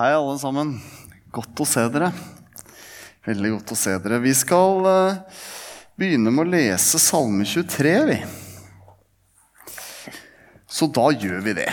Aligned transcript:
Hei, 0.00 0.14
alle 0.16 0.38
sammen. 0.40 0.70
Godt 1.28 1.60
å 1.60 1.64
se 1.68 1.82
dere. 1.92 2.06
Veldig 3.26 3.48
godt 3.52 3.72
å 3.74 3.76
se 3.76 3.92
dere. 4.00 4.16
Vi 4.24 4.30
skal 4.32 4.86
uh, 4.86 5.42
begynne 6.00 6.32
med 6.32 6.40
å 6.46 6.52
lese 6.54 6.96
Salme 7.04 7.44
23, 7.44 7.92
vi. 8.08 8.14
Så 10.64 10.88
da 10.88 11.04
gjør 11.12 11.44
vi 11.44 11.54
det. 11.58 11.66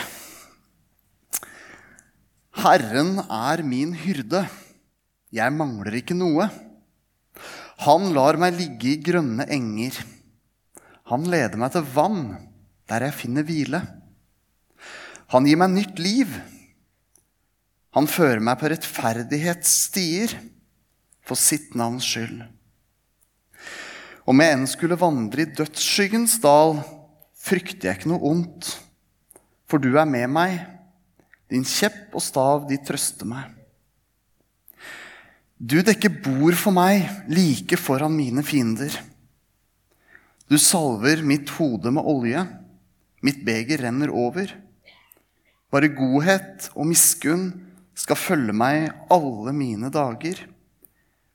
Herren 2.65 3.13
er 3.23 3.63
min 3.63 3.95
hyrde. 3.95 4.43
Jeg 5.31 5.55
mangler 5.55 5.95
ikke 6.01 6.19
noe. 6.19 6.49
Han 7.87 8.11
lar 8.17 8.41
meg 8.43 8.59
ligge 8.59 8.91
i 8.91 8.99
grønne 9.07 9.47
enger. 9.47 10.01
Han 11.13 11.31
leder 11.31 11.55
meg 11.63 11.71
til 11.79 11.87
vann, 11.95 12.21
der 12.91 13.07
jeg 13.07 13.19
finner 13.23 13.47
hvile. 13.47 13.83
Han 15.31 15.47
gir 15.47 15.63
meg 15.63 15.75
nytt 15.79 16.03
liv. 16.03 16.37
Han 17.97 18.05
fører 18.05 18.43
meg 18.43 18.59
på 18.61 18.69
rettferdighetsstier 18.69 20.35
for 21.25 21.39
sitt 21.39 21.73
navns 21.73 22.05
skyld. 22.05 22.43
Om 24.27 24.43
jeg 24.43 24.53
enn 24.53 24.67
skulle 24.69 24.99
vandre 25.01 25.41
i 25.41 25.49
dødsskyggens 25.57 26.35
dal, 26.43 26.77
frykter 27.41 27.89
jeg 27.89 27.97
ikke 27.97 28.11
noe 28.11 28.29
ondt, 28.29 28.69
for 29.65 29.81
du 29.81 29.95
er 29.97 30.05
med 30.05 30.29
meg. 30.29 30.59
Din 31.49 31.65
kjepp 31.65 32.13
og 32.13 32.21
stav, 32.21 32.67
de 32.69 32.77
trøster 32.85 33.25
meg. 33.25 33.49
Du 35.57 35.79
dekker 35.81 36.19
bord 36.21 36.57
for 36.59 36.75
meg 36.75 37.07
like 37.33 37.79
foran 37.81 38.13
mine 38.13 38.43
fiender. 38.45 38.93
Du 40.45 40.59
salver 40.61 41.23
mitt 41.25 41.49
hode 41.57 41.89
med 41.95 42.05
olje, 42.05 42.45
mitt 43.25 43.41
beger 43.47 43.87
renner 43.87 44.13
over. 44.13 44.53
Bare 45.73 45.89
godhet 45.89 46.69
og 46.75 46.91
miskunn 46.91 47.47
skal 47.97 48.19
følge 48.19 48.53
meg 48.53 48.91
alle 49.13 49.53
mine 49.57 49.89
dager. 49.93 50.43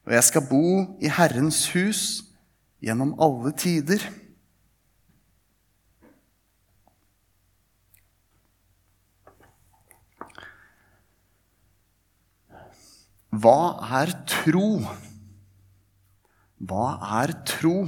Og 0.07 0.15
jeg 0.17 0.27
skal 0.29 0.47
bo 0.47 0.67
i 1.03 1.11
Herrens 1.11 1.65
hus 1.75 2.03
gjennom 2.83 3.15
alle 3.23 3.55
tider. 3.59 4.03
Hva 13.33 13.81
er 14.03 14.13
tro? 14.29 14.83
Hva 16.63 16.87
er 17.23 17.33
tro? 17.49 17.87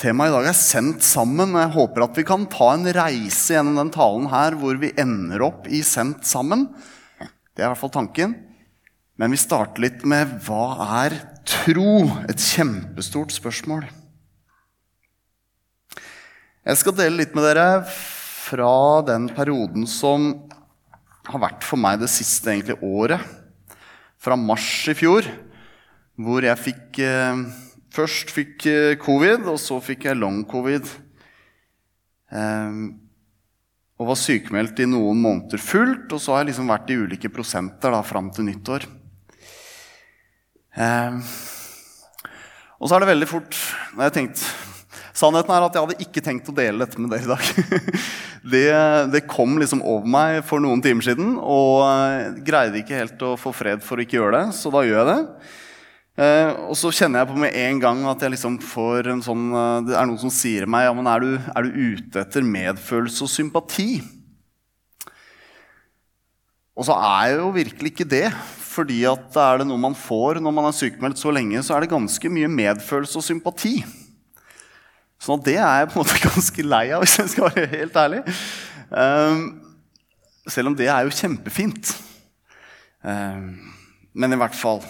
Temaet 0.00 0.30
i 0.30 0.32
dag 0.32 0.46
er 0.48 0.56
'sendt 0.56 1.02
sammen'. 1.04 1.58
Jeg 1.58 1.74
håper 1.74 2.04
at 2.04 2.16
vi 2.16 2.22
kan 2.24 2.46
ta 2.46 2.72
en 2.72 2.86
reise 2.86 3.52
gjennom 3.52 3.76
den 3.76 3.90
talen 3.92 4.30
her 4.30 4.54
hvor 4.56 4.78
vi 4.80 4.94
ender 4.96 5.42
opp 5.42 5.66
i 5.66 5.82
'sendt 5.82 6.24
sammen'. 6.24 6.70
Det 7.60 7.66
er 7.66 7.68
i 7.68 7.74
hvert 7.74 7.82
fall 7.82 7.90
tanken. 7.92 8.30
Men 9.20 9.34
vi 9.34 9.36
starter 9.36 9.82
litt 9.84 10.04
med 10.08 10.30
hva 10.46 10.80
er 11.02 11.12
tro? 11.44 12.06
Et 12.24 12.40
kjempestort 12.40 13.34
spørsmål. 13.36 13.82
Jeg 16.64 16.80
skal 16.80 16.96
dele 16.96 17.18
litt 17.18 17.36
med 17.36 17.44
dere 17.44 17.82
fra 17.90 19.04
den 19.04 19.26
perioden 19.36 19.84
som 19.84 20.30
har 21.28 21.42
vært 21.44 21.68
for 21.68 21.76
meg 21.76 22.00
det 22.00 22.08
siste 22.08 22.48
egentlig 22.48 22.78
året. 22.80 23.20
Fra 24.16 24.40
mars 24.40 24.70
i 24.88 24.96
fjor, 24.96 25.28
hvor 26.16 26.48
jeg 26.48 26.62
fikk 26.64 27.02
eh, 27.04 27.44
Først 27.92 28.32
fikk 28.32 28.64
eh, 28.70 28.96
covid, 29.02 29.44
og 29.50 29.60
så 29.60 29.82
fikk 29.84 30.08
jeg 30.08 30.16
long 30.16 30.46
covid. 30.48 30.88
Eh, 32.32 32.82
og 34.00 34.08
var 34.08 34.16
sykemeldt 34.16 34.80
i 34.80 34.88
noen 34.88 35.20
måneder 35.20 35.60
fullt, 35.60 36.08
og 36.16 36.22
så 36.22 36.32
har 36.32 36.42
jeg 36.42 36.54
liksom 36.54 36.72
vært 36.72 36.88
i 36.88 36.96
ulike 37.02 37.30
prosenter 37.32 37.92
da, 37.92 38.00
fram 38.06 38.30
til 38.32 38.48
nyttår. 38.48 38.86
Eh, 40.80 41.20
og 42.80 42.88
så 42.88 42.96
er 42.96 43.04
det 43.04 43.10
veldig 43.10 43.28
fort 43.28 43.56
når 43.92 44.06
jeg 44.06 44.16
tenkte, 44.16 44.50
Sannheten 45.20 45.52
er 45.52 45.64
at 45.66 45.74
jeg 45.76 45.84
hadde 45.84 46.04
ikke 46.06 46.22
tenkt 46.24 46.48
å 46.48 46.54
dele 46.56 46.80
dette 46.80 47.00
med 47.02 47.10
dere 47.12 47.26
i 47.26 47.28
dag. 47.28 47.80
det, 48.54 48.68
det, 49.12 49.20
kom 49.28 49.58
liksom 49.60 49.82
over 49.84 50.06
meg 50.08 50.38
for 50.48 50.62
noen 50.62 50.80
timer 50.80 51.04
siden, 51.04 51.34
og 51.36 51.82
jeg 51.84 52.44
greide 52.46 52.80
ikke 52.80 53.02
helt 53.02 53.24
å 53.26 53.34
få 53.36 53.52
fred 53.52 53.84
for 53.84 54.00
å 54.00 54.06
ikke 54.06 54.16
gjøre 54.16 54.38
det, 54.38 54.56
så 54.56 54.72
da 54.72 54.84
gjør 54.86 55.02
jeg 55.02 55.10
det. 55.10 55.50
Eh, 56.18 56.50
og 56.66 56.74
så 56.78 56.90
kjenner 56.92 57.22
jeg 57.22 57.30
på 57.30 57.38
med 57.38 57.54
en 57.56 57.82
gang 57.82 58.00
at 58.10 58.24
jeg 58.24 58.34
liksom 58.34 58.58
får 58.64 59.12
en 59.12 59.22
sånn, 59.24 59.44
det 59.86 59.94
er 59.94 60.08
noen 60.08 60.20
som 60.20 60.32
sier 60.34 60.66
meg 60.68 60.88
ja, 60.88 60.94
men 60.96 61.08
er 61.08 61.22
du, 61.22 61.30
er 61.38 61.66
du 61.66 61.76
ute 61.94 62.24
etter 62.24 62.46
medfølelse 62.46 63.26
og 63.26 63.32
sympati. 63.32 63.90
Og 66.80 66.86
så 66.88 66.96
er 66.96 67.30
jeg 67.30 67.40
jo 67.42 67.52
virkelig 67.52 67.92
ikke 67.92 68.08
det. 68.08 68.26
fordi 68.70 69.00
at 69.04 69.34
er 69.36 69.58
det 69.60 69.66
noe 69.66 69.82
man 69.82 69.96
får 69.98 70.38
når 70.40 70.52
man 70.54 70.68
er 70.68 70.76
sykemeldt 70.76 71.18
så 71.18 71.32
lenge, 71.34 71.58
så 71.66 71.74
er 71.74 71.82
det 71.82 71.90
ganske 71.90 72.30
mye 72.30 72.48
medfølelse 72.48 73.18
og 73.18 73.24
sympati. 73.26 73.80
Sånn 75.20 75.42
det 75.44 75.56
er 75.58 75.82
jeg 75.82 75.88
på 75.90 75.98
en 75.98 76.04
måte 76.04 76.20
ganske 76.28 76.64
lei 76.64 76.84
av, 76.94 77.02
hvis 77.02 77.18
jeg 77.18 77.32
skal 77.34 77.50
være 77.50 77.66
helt 77.74 77.98
ærlig. 78.00 78.20
Um, 78.88 79.42
selv 80.48 80.70
om 80.70 80.78
det 80.78 80.88
er 80.88 81.04
jo 81.04 81.16
kjempefint. 81.18 81.92
Um, 83.02 83.74
men 84.14 84.32
i 84.32 84.38
hvert 84.38 84.56
fall 84.56 84.80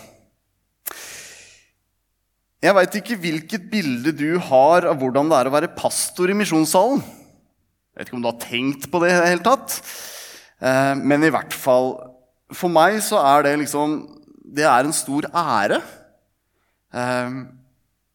Jeg 2.61 2.77
veit 2.77 2.97
ikke 2.99 3.17
hvilket 3.17 3.63
bilde 3.73 4.13
du 4.13 4.35
har 4.51 4.85
av 4.91 4.99
hvordan 5.01 5.31
det 5.31 5.37
er 5.39 5.49
å 5.49 5.53
være 5.55 5.73
pastor 5.73 6.29
i 6.29 6.37
misjonssalen. 6.37 7.01
Jeg 7.01 7.97
vet 7.97 8.11
ikke 8.11 8.19
om 8.19 8.25
du 8.27 8.29
har 8.29 8.43
tenkt 8.43 8.85
på 8.93 9.01
det 9.01 9.15
i 9.15 9.17
det 9.17 9.31
hele 9.31 9.45
tatt. 9.47 9.79
Uh, 10.61 10.93
men 11.01 11.25
i 11.25 11.31
hvert 11.33 11.57
fall 11.57 11.95
For 12.53 12.69
meg 12.69 12.99
så 13.01 13.17
er 13.23 13.47
det 13.47 13.53
liksom 13.63 13.95
Det 14.45 14.67
er 14.69 14.85
en 14.85 14.93
stor 14.93 15.25
ære. 15.33 15.79
Um, 16.93 17.39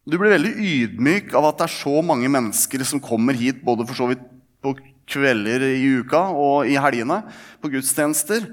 du 0.05 0.19
blir 0.22 0.35
veldig 0.35 0.51
ydmyk 0.61 1.34
av 1.34 1.47
at 1.50 1.57
det 1.57 1.66
er 1.66 1.73
så 1.79 2.03
mange 2.05 2.29
mennesker 2.29 2.84
som 2.85 3.01
kommer 3.01 3.34
hit 3.34 3.63
både 3.66 3.88
for 3.89 3.97
så 3.97 4.11
vidt 4.11 4.22
på 4.61 4.75
kvelder 5.09 5.66
i 5.72 5.89
uka 6.03 6.22
og 6.38 6.69
i 6.69 6.78
helgene 6.78 7.23
på 7.63 7.72
gudstjenester. 7.73 8.45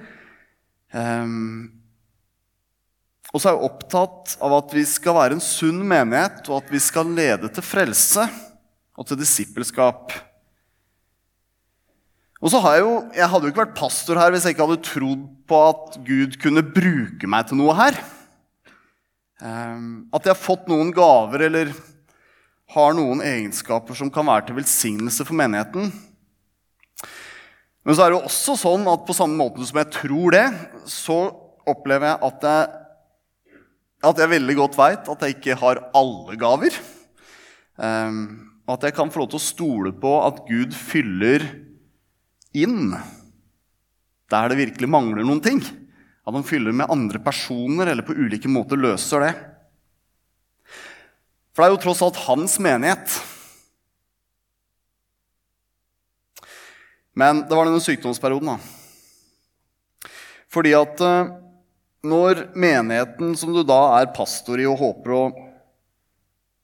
Um, 0.97 1.82
og 3.33 3.41
så 3.41 3.49
er 3.49 3.57
jeg 3.57 3.69
opptatt 3.71 4.35
av 4.45 4.55
at 4.59 4.75
vi 4.77 4.83
skal 4.89 5.17
være 5.17 5.39
en 5.39 5.45
sunn 5.45 5.81
menighet, 5.81 6.45
og 6.51 6.61
at 6.61 6.73
vi 6.73 6.81
skal 6.85 7.09
lede 7.17 7.49
til 7.49 7.65
frelse 7.65 8.27
og 8.93 9.09
til 9.09 9.19
disippelskap. 9.21 10.13
Og 12.43 12.51
så 12.51 12.59
har 12.61 12.75
Jeg 12.77 12.83
jo, 12.85 12.95
jeg 13.15 13.31
hadde 13.31 13.47
jo 13.47 13.53
ikke 13.53 13.63
vært 13.63 13.79
pastor 13.79 14.19
her 14.19 14.35
hvis 14.35 14.45
jeg 14.45 14.57
ikke 14.57 14.67
hadde 14.67 14.85
trodd 14.85 15.23
på 15.49 15.63
at 15.69 15.97
Gud 16.05 16.37
kunne 16.43 16.65
bruke 16.67 17.31
meg 17.31 17.47
til 17.49 17.61
noe 17.61 17.77
her. 17.79 17.97
Ehm, 19.43 20.11
at 20.13 20.27
jeg 20.27 20.35
har 20.35 20.43
fått 20.43 20.69
noen 20.71 20.91
gaver 20.95 21.47
eller 21.49 21.73
har 22.75 22.97
noen 22.99 23.23
egenskaper 23.25 23.97
som 23.97 24.11
kan 24.13 24.27
være 24.27 24.49
til 24.49 24.59
velsignelse 24.59 25.25
for 25.29 25.39
menigheten. 25.39 25.89
Men 27.83 27.97
så 27.97 28.05
er 28.05 28.13
det 28.13 28.19
jo 28.19 28.29
også 28.29 28.59
sånn 28.61 28.87
at 28.91 29.07
på 29.07 29.17
samme 29.17 29.39
måte 29.39 29.65
som 29.67 29.81
jeg 29.81 29.91
tror 29.95 30.35
det, 30.35 30.47
så 30.91 31.19
opplever 31.69 32.13
jeg 32.13 32.21
at 32.29 32.47
jeg, 32.47 32.82
at 34.03 34.19
jeg 34.19 34.33
veldig 34.33 34.57
godt 34.59 34.79
veit 34.79 35.11
at 35.13 35.25
jeg 35.25 35.37
ikke 35.37 35.59
har 35.61 35.81
alle 35.99 36.37
gaver. 36.41 36.75
Og 37.79 38.73
at 38.75 38.87
jeg 38.89 38.97
kan 38.97 39.11
få 39.13 39.23
lov 39.23 39.31
til 39.33 39.39
å 39.39 39.45
stole 39.45 39.93
på 39.95 40.13
at 40.27 40.43
Gud 40.49 40.75
fyller 40.77 41.45
inn 42.53 42.93
der 44.33 44.49
det 44.49 44.59
virkelig 44.59 44.89
mangler 44.89 45.27
noen 45.27 45.43
ting. 45.45 45.61
At 46.23 46.35
han 46.35 46.47
fyller 46.47 46.75
med 46.75 46.91
andre 46.93 47.21
personer 47.23 47.91
eller 47.93 48.07
på 48.07 48.17
ulike 48.17 48.51
måter 48.51 48.81
løser 48.81 49.27
det. 49.27 49.33
For 51.53 51.63
det 51.63 51.69
er 51.69 51.75
jo 51.75 51.83
tross 51.83 52.03
alt 52.05 52.21
hans 52.25 52.57
menighet. 52.63 53.19
Men 57.13 57.43
det 57.45 57.53
var 57.53 57.69
denne 57.69 57.83
sykdomsperioden, 57.85 58.55
da. 58.55 60.13
Fordi 60.53 60.73
at 60.77 61.01
eh, 61.05 61.33
når 62.03 62.49
menigheten 62.59 63.37
som 63.39 63.55
du 63.55 63.63
da 63.67 63.81
er 64.01 64.13
pastor 64.17 64.61
i 64.61 64.67
og 64.67 64.81
håper 64.81 65.15
å 65.15 65.23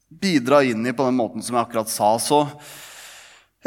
bidra 0.08 0.64
inn 0.66 0.86
i 0.88 0.94
på 0.96 1.06
den 1.06 1.18
måten 1.18 1.44
som 1.44 1.56
jeg 1.56 1.68
akkurat 1.68 1.92
sa, 1.92 2.16
så 2.18 2.44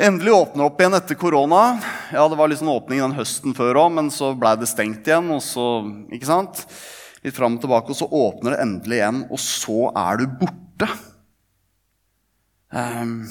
Endelig 0.02 0.32
åpner 0.32 0.70
opp 0.70 0.80
igjen 0.80 0.96
etter 0.96 1.18
korona. 1.20 1.76
Ja, 2.16 2.24
Det 2.30 2.38
var 2.40 2.48
litt 2.48 2.62
sånn 2.62 2.72
åpning 2.72 3.02
den 3.04 3.18
høsten 3.18 3.52
før 3.54 3.76
òg, 3.84 3.90
men 3.92 4.08
så 4.08 4.32
blei 4.40 4.54
det 4.56 4.70
stengt 4.72 5.04
igjen. 5.04 5.28
og 5.36 5.42
så, 5.44 5.84
ikke 6.16 6.30
sant? 6.30 6.64
Litt 7.22 7.36
fram 7.36 7.58
og 7.58 7.62
tilbake, 7.62 7.92
og 7.92 8.00
så 8.00 8.08
åpner 8.08 8.56
det 8.56 8.62
endelig 8.64 8.98
igjen, 9.02 9.20
og 9.28 9.42
så 9.44 9.92
er 9.92 10.22
du 10.22 10.26
borte. 10.40 10.88
Um, 12.72 13.28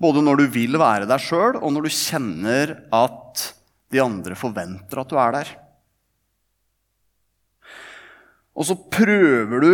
både 0.00 0.24
når 0.24 0.40
du 0.40 0.46
vil 0.56 0.80
være 0.80 1.06
der 1.06 1.20
sjøl, 1.20 1.60
og 1.60 1.76
når 1.76 1.84
du 1.84 1.92
kjenner 1.92 2.74
at 2.88 3.44
de 3.92 4.00
andre 4.00 4.34
forventer 4.40 5.04
at 5.04 5.12
du 5.12 5.20
er 5.20 5.36
der. 5.36 5.52
Og 8.54 8.68
så 8.68 8.76
prøver 8.78 9.64
du 9.64 9.72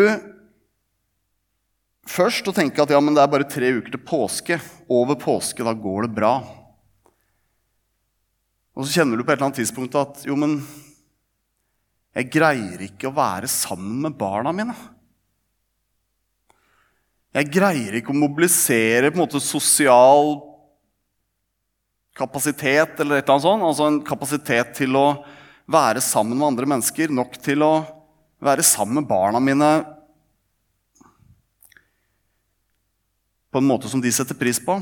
først 2.09 2.49
å 2.49 2.55
tenke 2.57 2.81
at 2.83 2.93
ja, 2.93 3.01
men 3.03 3.15
det 3.17 3.23
er 3.23 3.33
bare 3.33 3.49
tre 3.49 3.75
uker 3.77 3.93
til 3.93 4.03
påske. 4.03 4.57
Over 4.91 5.19
påske, 5.21 5.65
da 5.67 5.75
går 5.77 6.09
det 6.09 6.17
bra. 6.17 6.35
Og 8.75 8.87
så 8.87 9.01
kjenner 9.01 9.19
du 9.19 9.25
på 9.25 9.33
et 9.33 9.37
eller 9.37 9.51
annet 9.51 9.61
tidspunkt 9.61 9.99
at 10.01 10.25
jo, 10.29 10.39
men 10.39 10.63
Jeg 12.11 12.27
greier 12.35 12.81
ikke 12.83 13.07
å 13.07 13.15
være 13.15 13.47
sammen 13.47 14.01
med 14.03 14.17
barna 14.19 14.51
mine. 14.51 14.75
Jeg 17.31 17.47
greier 17.55 17.95
ikke 17.95 18.11
å 18.11 18.19
mobilisere 18.19 19.13
på 19.13 19.21
en 19.21 19.23
måte 19.23 19.39
sosial 19.39 20.41
kapasitet 22.19 22.99
eller 22.99 23.21
et 23.21 23.23
eller 23.23 23.37
annet 23.37 23.47
sånt. 23.47 23.67
Altså 23.69 23.87
en 23.87 24.01
kapasitet 24.03 24.75
til 24.81 24.99
å 24.99 25.07
være 25.71 26.03
sammen 26.03 26.35
med 26.35 26.49
andre 26.49 26.67
mennesker. 26.73 27.15
Nok 27.15 27.39
til 27.47 27.63
å 27.63 27.73
være 28.41 28.65
sammen 28.65 29.01
med 29.01 29.09
barna 29.09 29.41
mine 29.43 29.71
på 33.51 33.61
en 33.61 33.67
måte 33.67 33.91
som 33.91 34.01
de 34.01 34.13
setter 34.15 34.39
pris 34.39 34.61
på. 34.63 34.79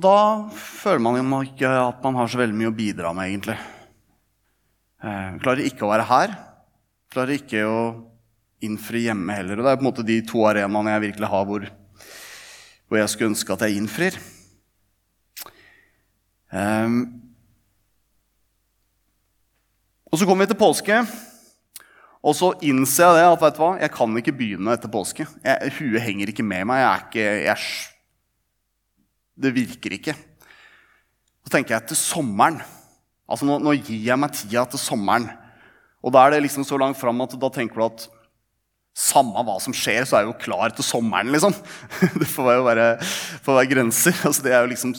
Da 0.00 0.48
føler 0.56 1.02
man 1.02 1.44
ikke 1.44 1.68
at 1.68 2.00
man 2.04 2.16
har 2.16 2.30
så 2.30 2.40
veldig 2.40 2.56
mye 2.56 2.70
å 2.70 2.76
bidra 2.76 3.12
med, 3.14 3.28
egentlig. 3.28 3.58
Jeg 5.00 5.40
klarer 5.44 5.68
ikke 5.68 5.84
å 5.86 5.90
være 5.92 6.08
her. 6.08 6.32
Klarer 7.12 7.36
ikke 7.36 7.64
å 7.68 7.80
innfri 8.64 9.06
hjemme 9.06 9.36
heller. 9.36 9.60
Og 9.60 9.66
det 9.66 9.72
er 9.72 9.78
på 9.80 9.84
en 9.84 9.90
måte 9.90 10.06
de 10.06 10.18
to 10.26 10.42
arenaene 10.48 10.94
jeg 10.94 11.04
virkelig 11.06 11.30
har 11.32 11.46
hvor, 11.48 11.66
hvor 12.88 13.00
jeg 13.00 13.12
skulle 13.12 13.32
ønske 13.34 13.54
at 13.54 13.64
jeg 13.66 13.80
innfrir. 13.80 14.18
Um, 16.50 17.19
og 20.10 20.18
så 20.18 20.26
kommer 20.26 20.44
vi 20.44 20.52
til 20.52 20.58
påske, 20.58 21.02
og 22.20 22.36
så 22.36 22.50
innser 22.66 23.06
jeg 23.06 23.16
det 23.16 23.28
at 23.30 23.42
vet 23.44 23.56
du 23.56 23.62
hva, 23.62 23.70
jeg 23.80 23.92
kan 23.94 24.16
ikke 24.20 24.34
begynne 24.36 24.74
etter 24.76 24.92
påske. 24.92 25.24
Jeg, 25.40 25.72
huet 25.78 26.02
henger 26.04 26.32
ikke 26.32 26.44
med 26.44 26.66
meg. 26.68 26.82
Jeg 26.82 27.06
ikke, 27.06 27.28
jeg, 27.46 29.06
det 29.40 29.52
virker 29.56 29.94
ikke. 29.96 30.14
Så 31.40 31.52
tenker 31.54 31.78
jeg 31.78 31.88
til 31.88 31.96
sommeren. 31.96 32.58
Altså 33.30 33.46
nå, 33.48 33.56
nå, 33.62 33.72
gir 33.78 34.02
jeg 34.10 34.20
meg 34.20 34.34
tida 34.36 34.66
til 34.68 34.82
sommeren. 34.82 35.30
Og 36.04 36.12
da 36.12 36.26
er 36.26 36.34
det 36.34 36.42
liksom 36.44 36.66
så 36.68 36.76
langt 36.80 36.98
fram 37.00 37.24
at 37.24 37.36
da 37.40 37.50
tenker 37.54 37.80
du 37.80 37.86
at 37.86 38.04
samme 38.96 39.40
hva 39.46 39.56
som 39.62 39.72
skjer, 39.76 40.04
så 40.04 40.18
er 40.18 40.26
jeg 40.26 40.32
jo 40.32 40.40
klar 40.42 40.74
til 40.76 40.84
sommeren, 40.84 41.30
liksom. 41.32 41.54
Det 42.20 42.28
får 42.28 42.52
jo 42.58 42.66
være, 42.66 42.88
får 43.46 43.58
være 43.62 43.70
grenser. 43.70 44.16
Altså, 44.28 44.44
det 44.44 44.52
er 44.52 44.66
jo 44.66 44.72
liksom 44.74 44.92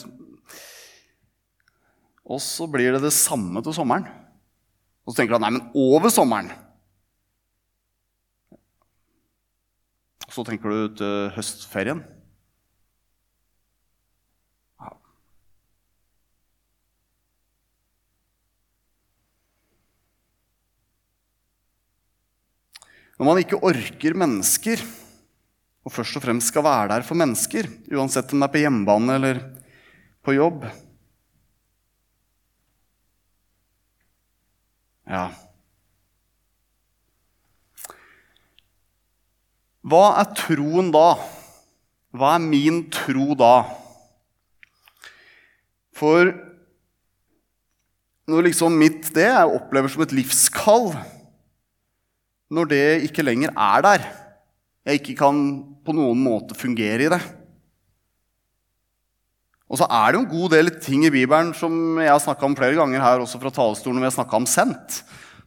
Og 2.32 2.42
så 2.42 2.66
blir 2.70 2.96
det 2.96 3.04
det 3.04 3.14
samme 3.14 3.62
til 3.62 3.76
sommeren. 3.76 4.08
Og 5.02 5.12
så 5.12 5.18
tenker 5.18 5.34
du 5.34 5.40
at 5.40 5.44
nei, 5.44 5.54
men 5.56 5.70
over 5.74 6.12
sommeren 6.14 6.52
Og 10.32 10.36
Så 10.36 10.44
tenker 10.48 10.70
du 10.72 10.94
til 10.96 11.32
høstferien. 11.34 11.98
Når 23.20 23.28
man 23.28 23.38
ikke 23.42 23.60
orker 23.60 24.16
mennesker, 24.16 24.80
og 25.84 25.92
først 25.92 26.16
og 26.16 26.24
fremst 26.24 26.48
skal 26.48 26.64
være 26.64 26.88
der 26.94 27.04
for 27.04 27.20
mennesker, 27.20 27.68
uansett 27.92 28.32
om 28.32 28.40
det 28.40 28.48
er 28.48 28.54
på 28.56 28.62
hjemmebane 28.64 29.18
eller 29.20 29.42
på 30.24 30.34
jobb 30.34 30.64
Ja 35.12 35.26
Hva 39.82 40.04
er 40.22 40.28
troen 40.38 40.92
da? 40.94 41.08
Hva 42.14 42.36
er 42.36 42.44
min 42.44 42.84
tro 42.94 43.34
da? 43.34 43.64
For 45.98 46.30
når 48.30 48.46
liksom 48.46 48.78
mitt 48.78 49.10
det 49.16 49.26
jeg 49.26 49.56
opplever 49.58 49.90
som 49.90 50.04
et 50.04 50.14
livskall, 50.14 50.92
når 52.54 52.70
det 52.70 52.84
ikke 53.08 53.26
lenger 53.26 53.50
er 53.58 53.84
der, 53.88 54.06
jeg 54.86 55.02
ikke 55.02 55.18
kan 55.18 55.42
på 55.82 55.96
noen 55.98 56.22
måte 56.22 56.56
fungere 56.56 57.08
i 57.08 57.10
det 57.10 57.20
Og 59.72 59.80
så 59.80 59.86
er 59.88 60.12
det 60.12 60.18
jo 60.18 60.22
en 60.26 60.32
god 60.34 60.52
del 60.52 60.68
ting 60.84 61.06
i 61.08 61.12
Bibelen 61.12 61.54
som 61.56 61.96
jeg 61.96 62.12
har 62.12 62.20
snakka 62.20 62.44
om 62.44 62.56
flere 62.58 62.76
ganger 62.76 63.00
her, 63.00 63.22
også 63.24 63.40
fra 63.40 63.52
talerstolen 63.56 64.04
vi 64.04 64.10
har 64.10 64.34
om 64.36 64.44
sendt, 64.44 64.98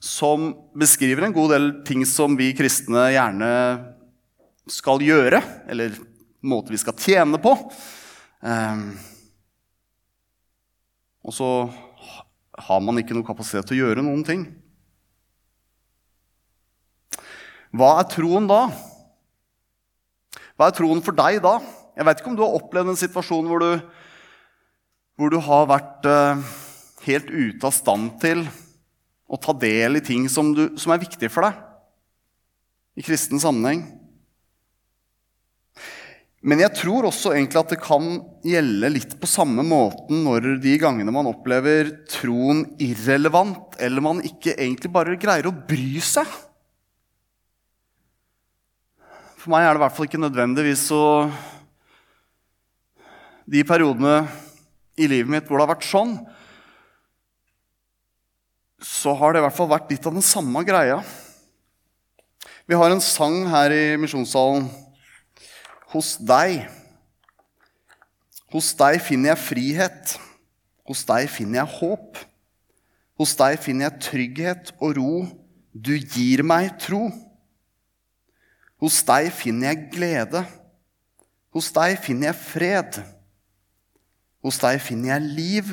som 0.02 0.48
beskriver 0.74 1.28
en 1.28 1.36
god 1.36 1.54
del 1.54 1.68
ting 1.86 2.02
som 2.10 2.34
vi 2.38 2.50
kristne 2.58 3.12
gjerne 3.14 3.50
skal 4.66 5.04
gjøre, 5.06 5.44
eller 5.70 5.94
måte 6.42 6.74
vi 6.74 6.82
skal 6.82 6.98
tjene 6.98 7.38
på. 7.42 7.54
Um, 8.42 8.88
og 11.26 11.34
så 11.34 11.50
har 12.66 12.82
man 12.82 12.98
ikke 13.02 13.14
noe 13.18 13.28
kapasitet 13.28 13.70
til 13.70 13.78
å 13.78 13.88
gjøre 13.88 14.06
noen 14.06 14.24
ting. 14.26 14.48
Hva 17.76 18.00
er 18.00 18.10
troen 18.10 18.50
da? 18.50 18.64
Hva 20.56 20.70
er 20.70 20.78
troen 20.78 21.04
for 21.06 21.18
deg 21.18 21.42
da? 21.44 21.60
Jeg 21.96 22.08
vet 22.08 22.22
ikke 22.22 22.32
om 22.32 22.40
du 22.40 22.44
har 22.46 22.58
opplevd 22.58 22.94
en 22.94 23.00
situasjon 23.00 23.50
hvor 23.52 23.62
du, 23.62 23.72
hvor 25.16 25.32
du 25.32 25.40
har 25.42 25.68
vært 25.70 26.08
uh, 26.08 26.42
helt 27.06 27.30
ute 27.32 27.68
av 27.68 27.76
stand 27.76 28.16
til 28.24 28.44
å 29.26 29.40
ta 29.42 29.56
del 29.58 30.00
i 30.00 30.04
ting 30.06 30.28
som, 30.30 30.52
du, 30.56 30.68
som 30.80 30.94
er 30.94 31.02
viktige 31.02 31.32
for 31.34 31.48
deg 31.48 31.62
i 32.96 33.04
kristen 33.04 33.42
sammenheng. 33.42 33.84
Men 36.46 36.62
jeg 36.62 36.76
tror 36.78 37.08
også 37.10 37.32
egentlig 37.34 37.58
at 37.58 37.72
det 37.74 37.82
kan 37.82 38.20
gjelde 38.46 38.92
litt 38.94 39.16
på 39.18 39.28
samme 39.28 39.64
måten 39.66 40.22
når 40.28 40.60
de 40.62 40.76
gangene 40.78 41.14
man 41.14 41.26
opplever 41.32 41.90
troen 42.12 42.62
irrelevant, 42.78 43.74
eller 43.82 44.06
man 44.06 44.22
ikke 44.22 44.54
egentlig 44.54 44.92
bare 44.94 45.18
greier 45.18 45.50
å 45.50 45.56
bry 45.56 45.98
seg. 46.06 46.30
For 49.42 49.54
meg 49.54 49.66
er 49.66 49.74
det 49.74 49.82
i 49.82 49.86
hvert 49.88 49.98
fall 49.98 50.10
ikke 50.10 50.22
nødvendigvis 50.22 50.88
så 50.90 51.04
De 53.46 53.62
periodene 53.62 54.24
i 54.96 55.08
livet 55.12 55.32
mitt 55.32 55.48
hvor 55.48 55.60
det 55.60 55.66
har 55.68 55.76
vært 55.76 55.88
sånn, 55.88 56.18
så 58.86 59.16
har 59.18 59.34
det 59.34 59.42
i 59.42 59.46
hvert 59.46 59.58
fall 59.58 59.72
vært 59.72 59.92
litt 59.92 60.06
av 60.08 60.16
den 60.16 60.26
samme 60.26 60.62
greia. 60.68 61.00
Vi 62.66 62.78
har 62.78 62.92
en 62.92 63.04
sang 63.04 63.44
her 63.50 63.74
i 63.74 63.98
misjonssalen 64.02 64.68
hos 65.94 66.16
deg. 66.18 66.66
Hos 68.54 68.72
deg 68.78 69.00
finner 69.04 69.34
jeg 69.34 69.44
frihet. 69.44 70.16
Hos 70.86 71.04
deg 71.08 71.30
finner 71.32 71.64
jeg 71.64 71.78
håp. 71.80 72.22
Hos 73.20 73.36
deg 73.40 73.58
finner 73.64 73.88
jeg 73.88 74.06
trygghet 74.10 74.74
og 74.80 74.98
ro. 75.00 75.12
Du 75.74 75.94
gir 75.96 76.44
meg 76.46 76.76
tro. 76.82 77.08
Hos 78.82 79.02
deg 79.08 79.32
finner 79.34 79.72
jeg 79.72 79.90
glede. 79.96 80.44
Hos 81.56 81.72
deg 81.76 81.98
finner 82.04 82.32
jeg 82.32 82.42
fred. 82.44 83.00
Hos 84.46 84.60
deg 84.62 84.78
finner 84.78 85.16
jeg 85.16 85.36
liv, 85.40 85.70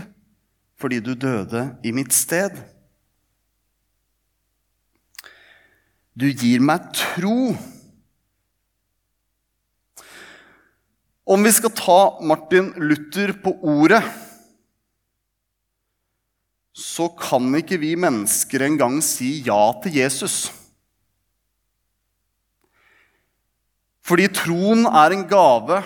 fordi 0.81 1.03
du 1.05 1.13
døde 1.13 1.67
i 1.85 1.93
mitt 1.93 2.15
sted. 2.17 2.57
Du 6.17 6.25
gir 6.31 6.63
meg 6.65 6.87
tro. 6.97 7.53
Om 11.29 11.45
vi 11.45 11.53
skal 11.53 11.75
ta 11.77 12.01
Martin 12.25 12.73
Luther 12.81 13.35
på 13.45 13.53
ordet, 13.61 14.01
så 16.73 17.11
kan 17.21 17.53
ikke 17.61 17.77
vi 17.77 17.93
mennesker 18.01 18.65
engang 18.65 19.03
si 19.05 19.43
ja 19.45 19.61
til 19.85 20.01
Jesus. 20.01 20.47
Fordi 24.03 24.31
troen 24.33 24.89
er 24.89 25.13
en 25.13 25.29
gave 25.29 25.83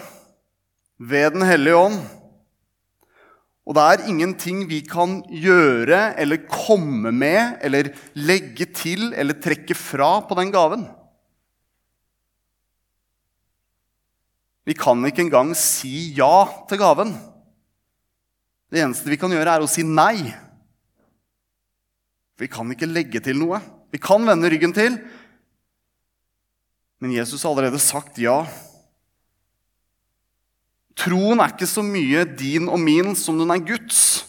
ved 0.96 1.34
Den 1.34 1.44
hellige 1.50 1.82
ånd. 1.82 1.98
Og 3.66 3.74
det 3.74 3.82
er 3.82 4.04
ingenting 4.06 4.62
vi 4.70 4.78
kan 4.86 5.18
gjøre 5.26 6.12
eller 6.22 6.44
komme 6.46 7.10
med 7.10 7.58
eller 7.66 7.90
legge 8.14 8.68
til 8.70 9.10
eller 9.10 9.40
trekke 9.42 9.74
fra 9.74 10.20
på 10.22 10.38
den 10.38 10.52
gaven. 10.54 10.84
Vi 14.66 14.74
kan 14.74 15.02
ikke 15.06 15.24
engang 15.26 15.50
si 15.58 16.12
ja 16.14 16.46
til 16.70 16.78
gaven. 16.78 17.12
Det 18.70 18.82
eneste 18.82 19.10
vi 19.10 19.18
kan 19.18 19.30
gjøre, 19.30 19.58
er 19.58 19.62
å 19.62 19.70
si 19.70 19.84
nei. 19.86 20.26
Vi 22.38 22.48
kan 22.50 22.70
ikke 22.70 22.88
legge 22.90 23.22
til 23.22 23.38
noe. 23.38 23.60
Vi 23.94 24.00
kan 24.02 24.26
vende 24.26 24.50
ryggen 24.50 24.74
til. 24.74 24.98
Men 27.02 27.14
Jesus 27.14 27.42
har 27.42 27.54
allerede 27.54 27.82
sagt 27.82 28.18
ja. 28.18 28.40
Troen 30.96 31.42
er 31.42 31.52
ikke 31.52 31.68
så 31.68 31.84
mye 31.84 32.24
din 32.38 32.70
og 32.72 32.80
min 32.80 33.12
som 33.18 33.36
den 33.38 33.52
er 33.52 33.60
Guds. 33.62 34.24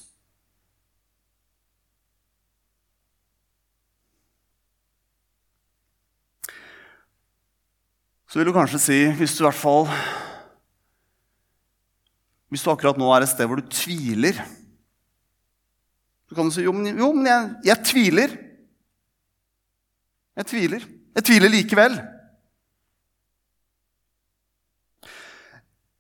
Så 8.27 8.39
vil 8.39 8.49
du 8.49 8.53
kanskje 8.53 8.83
si, 8.83 8.97
hvis 9.17 9.37
du 9.37 9.45
i 9.45 9.47
hvert 9.47 9.57
fall 9.57 9.87
hvis 12.51 12.63
du 12.63 12.71
akkurat 12.71 12.99
nå 12.99 13.07
er 13.11 13.25
et 13.25 13.31
sted 13.31 13.47
hvor 13.47 13.59
du 13.59 13.67
tviler 13.71 14.37
Så 16.27 16.35
kan 16.35 16.47
du 16.47 16.53
si 16.55 16.63
jo, 16.63 16.73
men, 16.75 16.95
jo, 16.95 17.09
men 17.15 17.27
jeg, 17.27 17.49
jeg 17.69 17.83
tviler. 17.87 18.33
Jeg 20.35 20.47
tviler. 20.49 20.87
Jeg 21.15 21.23
tviler 21.23 21.51
likevel. 21.53 21.95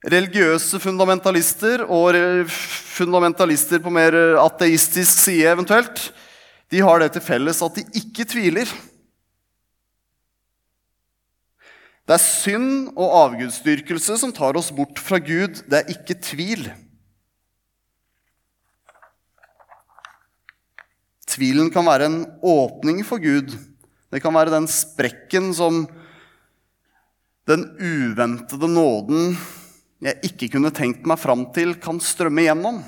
Religiøse 0.05 0.77
fundamentalister 0.77 1.81
og 1.89 2.13
fundamentalister 2.53 3.81
på 3.81 3.89
mer 3.89 4.13
ateistisk 4.43 5.23
side 5.23 5.49
eventuelt, 5.49 6.11
de 6.69 6.83
har 6.83 7.01
det 7.01 7.15
til 7.15 7.23
felles 7.25 7.63
at 7.65 7.79
de 7.79 7.85
ikke 7.97 8.27
tviler. 8.29 8.69
Det 12.07 12.15
er 12.15 12.23
synd 12.23 12.93
og 12.95 13.15
avgudsdyrkelse 13.23 14.19
som 14.21 14.31
tar 14.31 14.55
oss 14.55 14.69
bort 14.71 14.99
fra 15.01 15.17
Gud. 15.19 15.63
Det 15.67 15.81
er 15.81 15.89
ikke 15.91 16.15
tvil. 16.23 16.69
Tvilen 21.27 21.67
kan 21.73 21.87
være 21.87 22.07
en 22.07 22.21
åpning 22.39 23.01
for 23.05 23.19
Gud. 23.19 23.51
Det 24.07 24.21
kan 24.23 24.35
være 24.37 24.53
den 24.53 24.69
sprekken 24.71 25.51
som 25.57 25.83
den 27.47 27.65
uventede 27.75 28.69
nåden 28.71 29.35
jeg 30.03 30.19
ikke 30.29 30.51
kunne 30.53 30.73
tenkt 30.75 31.07
meg 31.09 31.17
fram 31.19 31.47
til, 31.55 31.73
kan 31.81 31.97
strømme 32.03 32.45
gjennom. 32.45 32.83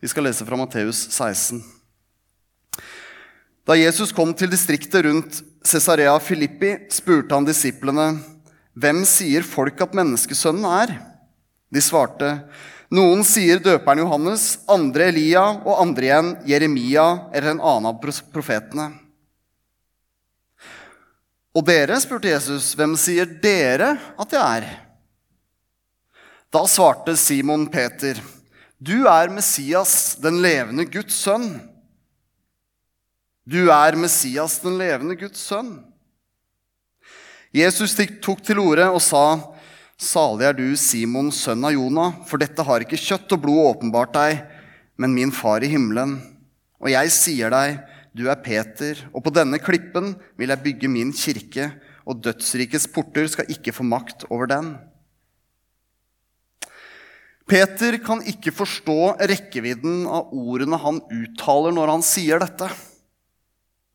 Vi 0.00 0.08
skal 0.08 0.24
lese 0.24 0.46
fra 0.48 0.56
Matteus 0.56 1.02
16. 1.10 1.60
Da 3.68 3.76
Jesus 3.76 4.14
kom 4.16 4.32
til 4.32 4.48
distriktet 4.50 5.04
rundt 5.04 5.42
Cesarea 5.66 6.14
Filippi, 6.24 6.72
spurte 6.88 7.36
han 7.36 7.44
disiplene, 7.44 8.22
'Hvem 8.72 9.04
sier 9.04 9.42
folk 9.42 9.80
at 9.82 9.92
menneskesønnen 9.92 10.64
er?' 10.64 10.96
De 11.70 11.80
svarte, 11.80 12.48
'Noen 12.90 13.22
sier 13.22 13.58
døperen 13.58 13.98
Johannes, 13.98 14.58
andre 14.68 15.10
Elia 15.10 15.44
og 15.66 15.82
andre 15.82 16.02
igjen 16.08 16.36
Jeremia 16.46 17.28
eller 17.34 17.50
en 17.50 17.60
annen 17.60 17.86
av 17.92 18.00
profetene.' 18.00 19.09
Og 21.54 21.66
dere, 21.66 21.98
spurte 22.00 22.30
Jesus, 22.30 22.74
'Hvem 22.74 22.94
sier 22.96 23.26
dere 23.26 23.98
at 24.18 24.32
jeg 24.32 24.62
er?' 24.62 24.86
Da 26.50 26.66
svarte 26.66 27.16
Simon 27.16 27.66
Peter, 27.66 28.20
'Du 28.80 29.06
er 29.06 29.28
Messias, 29.28 30.14
den 30.14 30.42
levende 30.42 30.84
Guds 30.84 31.14
sønn.' 31.14 31.70
Du 33.50 33.70
er 33.70 33.96
Messias, 33.96 34.58
den 34.62 34.78
levende 34.78 35.16
Guds 35.16 35.38
sønn. 35.38 35.82
Jesus 37.52 37.96
tok 38.22 38.44
til 38.46 38.60
orde 38.62 38.84
og 38.86 39.00
sa, 39.02 39.40
Salig 40.00 40.46
er 40.46 40.54
du, 40.56 40.76
Simon, 40.76 41.32
sønn 41.34 41.64
av 41.66 41.74
Jonah, 41.74 42.22
for 42.24 42.40
dette 42.40 42.64
har 42.64 42.80
ikke 42.80 42.96
kjøtt 42.96 43.34
og 43.34 43.42
blod 43.42 43.66
åpenbart 43.74 44.14
deg, 44.14 44.38
men 44.96 45.12
min 45.12 45.32
far 45.34 45.60
i 45.60 45.68
himmelen. 45.68 46.14
Og 46.80 46.88
jeg 46.88 47.10
sier 47.12 47.52
deg, 47.52 47.82
du 48.16 48.26
er 48.28 48.40
Peter, 48.42 48.98
og 49.14 49.22
på 49.24 49.32
denne 49.34 49.60
klippen 49.62 50.14
vil 50.40 50.50
jeg 50.50 50.64
bygge 50.64 50.90
min 50.90 51.12
kirke, 51.14 51.70
og 52.08 52.22
dødsrikets 52.24 52.88
porter 52.90 53.28
skal 53.30 53.50
ikke 53.52 53.74
få 53.76 53.86
makt 53.86 54.26
over 54.30 54.50
den. 54.50 54.72
Peter 57.50 57.96
kan 58.02 58.22
ikke 58.30 58.54
forstå 58.54 59.16
rekkevidden 59.30 60.04
av 60.06 60.30
ordene 60.34 60.78
han 60.78 61.02
uttaler 61.10 61.74
når 61.74 61.94
han 61.96 62.06
sier 62.06 62.42
dette 62.42 62.70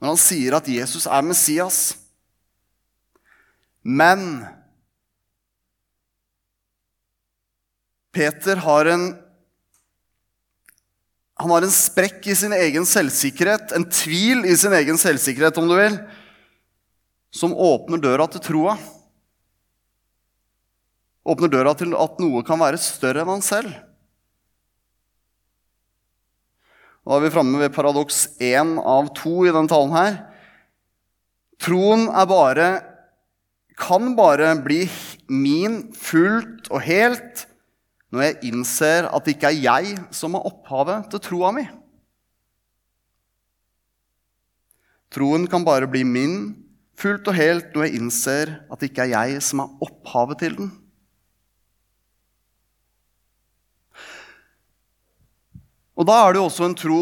når 0.05 0.12
han 0.12 0.19
sier 0.22 0.55
at 0.57 0.67
Jesus 0.69 1.07
er 1.10 1.24
Messias. 1.25 1.79
Men 3.81 4.43
Peter 8.15 8.62
har 8.62 8.89
en 8.91 9.07
han 11.35 11.51
har 11.51 11.65
en 11.65 11.73
sprekk 11.73 12.29
i 12.31 12.35
sin 12.37 12.53
egen 12.55 12.85
selvsikkerhet, 12.87 13.73
en 13.75 13.87
tvil 13.91 14.45
i 14.47 14.55
sin 14.55 14.73
egen 14.77 14.99
selvsikkerhet, 14.99 15.57
om 15.59 15.67
du 15.67 15.75
vil, 15.75 15.97
som 17.35 17.51
åpner 17.51 17.99
døra 17.99 18.27
til 18.31 18.43
troa. 18.43 18.77
Åpner 21.27 21.51
døra 21.51 21.73
til 21.75 21.91
at 21.97 22.21
noe 22.23 22.43
kan 22.47 22.61
være 22.61 22.79
større 22.79 23.25
enn 23.25 23.33
han 23.33 23.43
selv. 23.43 23.73
Da 27.05 27.17
er 27.17 27.25
vi 27.25 27.33
framme 27.33 27.59
ved 27.61 27.73
paradoks 27.75 28.23
én 28.41 28.77
av 28.79 29.11
to 29.17 29.43
i 29.45 29.51
denne 29.51 29.69
talen 29.69 29.93
her. 29.93 30.15
Troen 31.61 32.07
er 32.09 32.29
bare 32.29 32.69
kan 33.75 34.13
bare 34.15 34.53
bli 34.63 34.85
min 35.27 35.81
fullt 35.99 36.71
og 36.71 36.79
helt 36.85 37.43
når 38.15 38.24
jeg 38.24 38.51
innser 38.53 39.10
at 39.12 39.25
det 39.25 39.36
ikke 39.36 39.50
er 39.51 39.63
jeg 39.65 39.95
som 40.15 40.38
er 40.38 40.45
opphavet 40.48 41.10
til 41.12 41.22
troa 41.25 41.50
mi. 41.51 41.65
Troen 45.12 45.45
kan 45.51 45.65
bare 45.67 45.89
bli 45.91 46.05
min 46.07 46.38
fullt 46.95 47.27
og 47.27 47.36
helt 47.36 47.75
når 47.75 47.86
jeg 47.86 48.00
innser 48.00 48.53
at 48.72 48.79
det 48.79 48.89
ikke 48.89 49.05
er 49.05 49.13
jeg 49.13 49.43
som 49.43 49.65
er 49.65 49.84
opphavet 49.84 50.39
til 50.39 50.55
den. 50.62 50.72
Og 55.95 56.07
da 56.07 56.15
er 56.22 56.34
det 56.34 56.41
jo 56.41 56.48
også 56.48 56.67
en 56.67 56.77
tro 56.79 57.01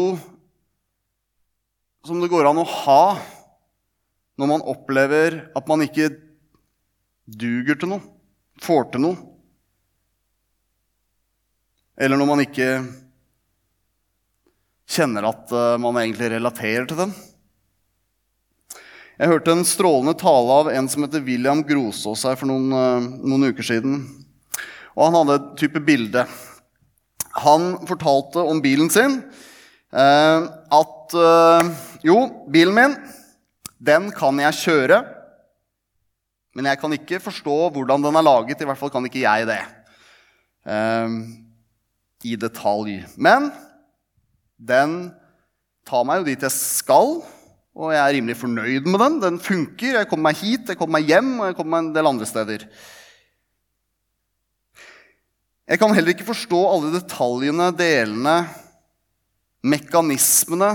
som 2.06 2.18
det 2.22 2.30
går 2.30 2.50
an 2.50 2.60
å 2.62 2.66
ha 2.68 3.04
når 4.38 4.50
man 4.50 4.66
opplever 4.66 5.44
at 5.54 5.70
man 5.70 5.82
ikke 5.86 6.10
duger 7.24 7.78
til 7.78 7.94
noe, 7.94 8.02
får 8.62 8.90
til 8.92 9.06
noe. 9.06 9.33
Eller 12.00 12.18
når 12.18 12.30
man 12.30 12.42
ikke 12.44 12.68
kjenner 14.90 15.28
at 15.30 15.52
eh, 15.54 15.76
man 15.82 16.00
egentlig 16.02 16.32
relaterer 16.34 16.88
til 16.90 17.04
dem. 17.04 17.14
Jeg 19.14 19.30
hørte 19.30 19.54
en 19.54 19.66
strålende 19.68 20.16
tale 20.18 20.58
av 20.62 20.72
en 20.72 20.90
som 20.90 21.06
heter 21.06 21.22
William 21.24 21.62
Grosås 21.66 22.24
her 22.26 22.38
for 22.40 22.50
noen, 22.50 22.72
eh, 22.74 23.12
noen 23.22 23.50
uker 23.52 23.66
siden. 23.66 24.02
Og 24.94 25.08
han 25.08 25.20
hadde 25.20 25.38
et 25.38 25.54
type 25.64 25.82
bilde 25.86 26.26
han 27.34 27.72
fortalte 27.88 28.42
om 28.46 28.60
bilen 28.62 28.90
sin 28.92 29.18
eh, 29.90 30.44
at 30.78 31.16
eh, 31.18 31.70
Jo, 32.06 32.18
bilen 32.52 32.76
min, 32.76 32.94
den 33.80 34.10
kan 34.14 34.38
jeg 34.42 34.60
kjøre. 34.60 35.00
Men 36.54 36.68
jeg 36.70 36.78
kan 36.78 36.92
ikke 36.94 37.22
forstå 37.24 37.56
hvordan 37.74 38.04
den 38.04 38.18
er 38.20 38.26
laget. 38.26 38.60
I 38.60 38.68
hvert 38.68 38.78
fall 38.78 38.92
kan 38.92 39.08
ikke 39.08 39.24
jeg 39.24 39.48
det. 39.48 39.62
Eh, 40.68 41.16
I 42.24 42.34
detalj. 42.40 43.02
Men 43.20 43.50
den 44.56 45.12
tar 45.84 46.06
meg 46.08 46.22
jo 46.22 46.28
dit 46.30 46.44
jeg 46.46 46.54
skal, 46.56 47.18
og 47.74 47.90
jeg 47.92 48.00
er 48.00 48.12
rimelig 48.16 48.38
fornøyd 48.40 48.88
med 48.88 49.00
den. 49.02 49.20
Den 49.22 49.38
funker. 49.42 49.98
Jeg 49.98 50.08
kommer 50.10 50.30
meg 50.30 50.40
hit, 50.40 50.68
jeg 50.70 50.78
kommer 50.78 50.98
meg 50.98 51.10
hjem, 51.10 51.32
og 51.40 51.48
jeg 51.50 51.58
kommer 51.58 51.74
meg 51.74 51.84
en 51.84 51.94
del 51.96 52.10
andre 52.10 52.28
steder. 52.28 52.66
Jeg 55.64 55.80
kan 55.80 55.94
heller 55.96 56.12
ikke 56.12 56.28
forstå 56.28 56.60
alle 56.68 56.92
detaljene, 56.92 57.70
delene, 57.76 58.34
mekanismene 59.64 60.74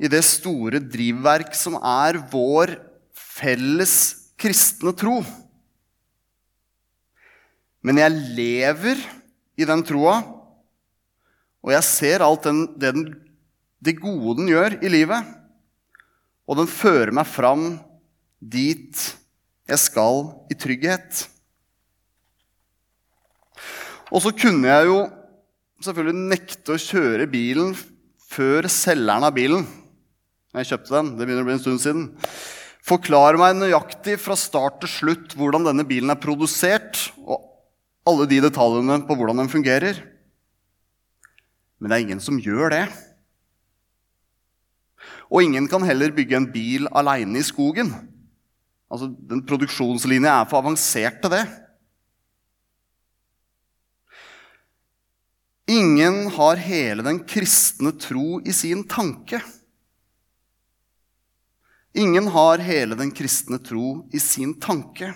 i 0.00 0.08
det 0.08 0.22
store 0.24 0.80
drivverk 0.80 1.52
som 1.58 1.76
er 1.76 2.16
vår 2.32 2.72
felles 3.12 3.94
kristne 4.40 4.94
tro. 4.96 5.18
Men 7.84 8.00
jeg 8.00 8.16
lever 8.38 9.04
i 9.58 9.66
den 9.68 9.84
troa, 9.86 10.16
og 11.64 11.72
jeg 11.74 11.86
ser 11.86 12.24
alt 12.24 12.46
den, 12.46 12.62
det, 12.78 12.92
den, 12.94 13.08
det 13.82 13.98
gode 14.00 14.38
den 14.40 14.50
gjør 14.52 14.78
i 14.82 14.90
livet. 14.92 15.34
Og 16.48 16.60
den 16.60 16.70
fører 16.70 17.12
meg 17.14 17.28
fram 17.28 17.72
dit 18.38 19.02
jeg 19.68 19.82
skal 19.82 20.22
i 20.48 20.56
trygghet. 20.56 21.26
Og 24.08 24.22
så 24.24 24.32
kunne 24.32 24.70
jeg 24.70 24.88
jo 24.88 25.00
selvfølgelig 25.84 26.30
nekte 26.30 26.74
å 26.74 26.80
kjøre 26.80 27.28
bilen 27.30 27.74
før 28.28 28.68
selgeren 28.72 29.26
av 29.28 29.34
bilen 29.36 29.66
jeg 30.56 30.70
kjøpte 30.70 30.94
den. 30.94 31.10
Det 31.18 31.26
begynner 31.26 31.44
å 31.44 31.48
bli 31.48 31.56
en 31.58 31.62
stund 31.62 31.82
siden. 31.82 32.06
Forklare 32.88 33.40
meg 33.40 33.58
nøyaktig 33.58 34.16
fra 34.22 34.36
start 34.38 34.80
til 34.82 34.90
slutt 34.90 35.34
hvordan 35.36 35.66
denne 35.68 35.84
bilen 35.86 36.10
er 36.14 36.20
produsert, 36.20 37.10
og 37.20 37.44
alle 38.08 38.24
de 38.30 38.40
detaljene 38.46 39.02
på 39.04 39.16
hvordan 39.18 39.42
den 39.42 39.52
fungerer. 39.52 40.00
Men 41.78 41.90
det 41.90 41.96
er 41.96 42.06
ingen 42.06 42.22
som 42.22 42.40
gjør 42.42 42.74
det. 42.74 42.84
Og 45.28 45.44
ingen 45.44 45.68
kan 45.70 45.84
heller 45.86 46.14
bygge 46.14 46.36
en 46.38 46.50
bil 46.52 46.88
aleine 46.96 47.40
i 47.40 47.46
skogen. 47.46 47.92
Altså, 48.88 49.10
den 49.30 49.44
Produksjonslinja 49.46 50.40
er 50.40 50.48
for 50.48 50.62
avansert 50.62 51.20
til 51.22 51.34
det. 51.36 51.44
Ingen 55.68 56.30
har 56.32 56.56
hele 56.64 57.04
den 57.04 57.20
kristne 57.28 57.92
tro 58.00 58.40
i 58.40 58.54
sin 58.56 58.86
tanke. 58.88 59.42
Ingen 61.98 62.30
har 62.32 62.62
hele 62.64 62.96
den 62.96 63.12
kristne 63.12 63.60
tro 63.60 64.08
i 64.14 64.20
sin 64.22 64.54
tanke. 64.60 65.12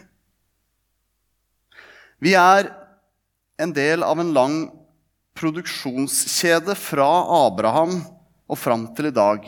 Vi 2.20 2.34
er 2.36 2.68
en 3.62 3.72
del 3.72 4.04
av 4.04 4.20
en 4.20 4.34
lang 4.36 4.58
produksjonskjede 5.38 6.76
fra 6.78 7.08
Abraham 7.46 7.98
og 8.50 8.58
fram 8.60 8.86
til 8.96 9.08
i 9.10 9.14
dag. 9.16 9.46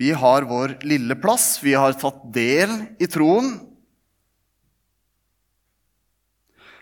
Vi 0.00 0.12
har 0.16 0.46
vår 0.48 0.78
lille 0.88 1.16
plass, 1.20 1.58
vi 1.60 1.74
har 1.76 1.96
tatt 2.00 2.22
del 2.32 2.72
i 3.00 3.08
troen. 3.10 3.52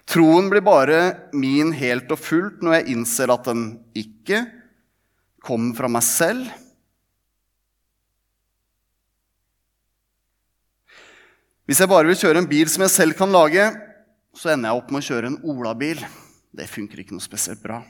Troen 0.08 0.46
blir 0.48 0.62
bare 0.64 1.00
min 1.36 1.74
helt 1.76 2.08
og 2.14 2.20
fullt 2.22 2.62
når 2.64 2.78
jeg 2.78 2.94
innser 2.94 3.32
at 3.34 3.50
den 3.50 3.66
ikke 3.98 4.44
kommer 5.44 5.74
fra 5.76 5.90
meg 5.90 6.06
selv. 6.06 6.46
Hvis 11.68 11.82
jeg 11.82 11.90
bare 11.90 12.08
vil 12.08 12.16
kjøre 12.16 12.40
en 12.40 12.48
bil 12.48 12.70
som 12.72 12.86
jeg 12.86 12.94
selv 12.94 13.18
kan 13.18 13.34
lage, 13.34 13.66
så 14.32 14.54
ender 14.54 14.70
jeg 14.70 14.80
opp 14.80 14.94
med 14.94 15.02
å 15.02 15.08
kjøre 15.10 15.28
en 15.28 15.42
olabil. 15.44 16.00
Det 16.52 16.68
funker 16.70 17.02
ikke 17.02 17.16
noe 17.16 17.24
spesielt 17.24 17.60
bra. 17.62 17.82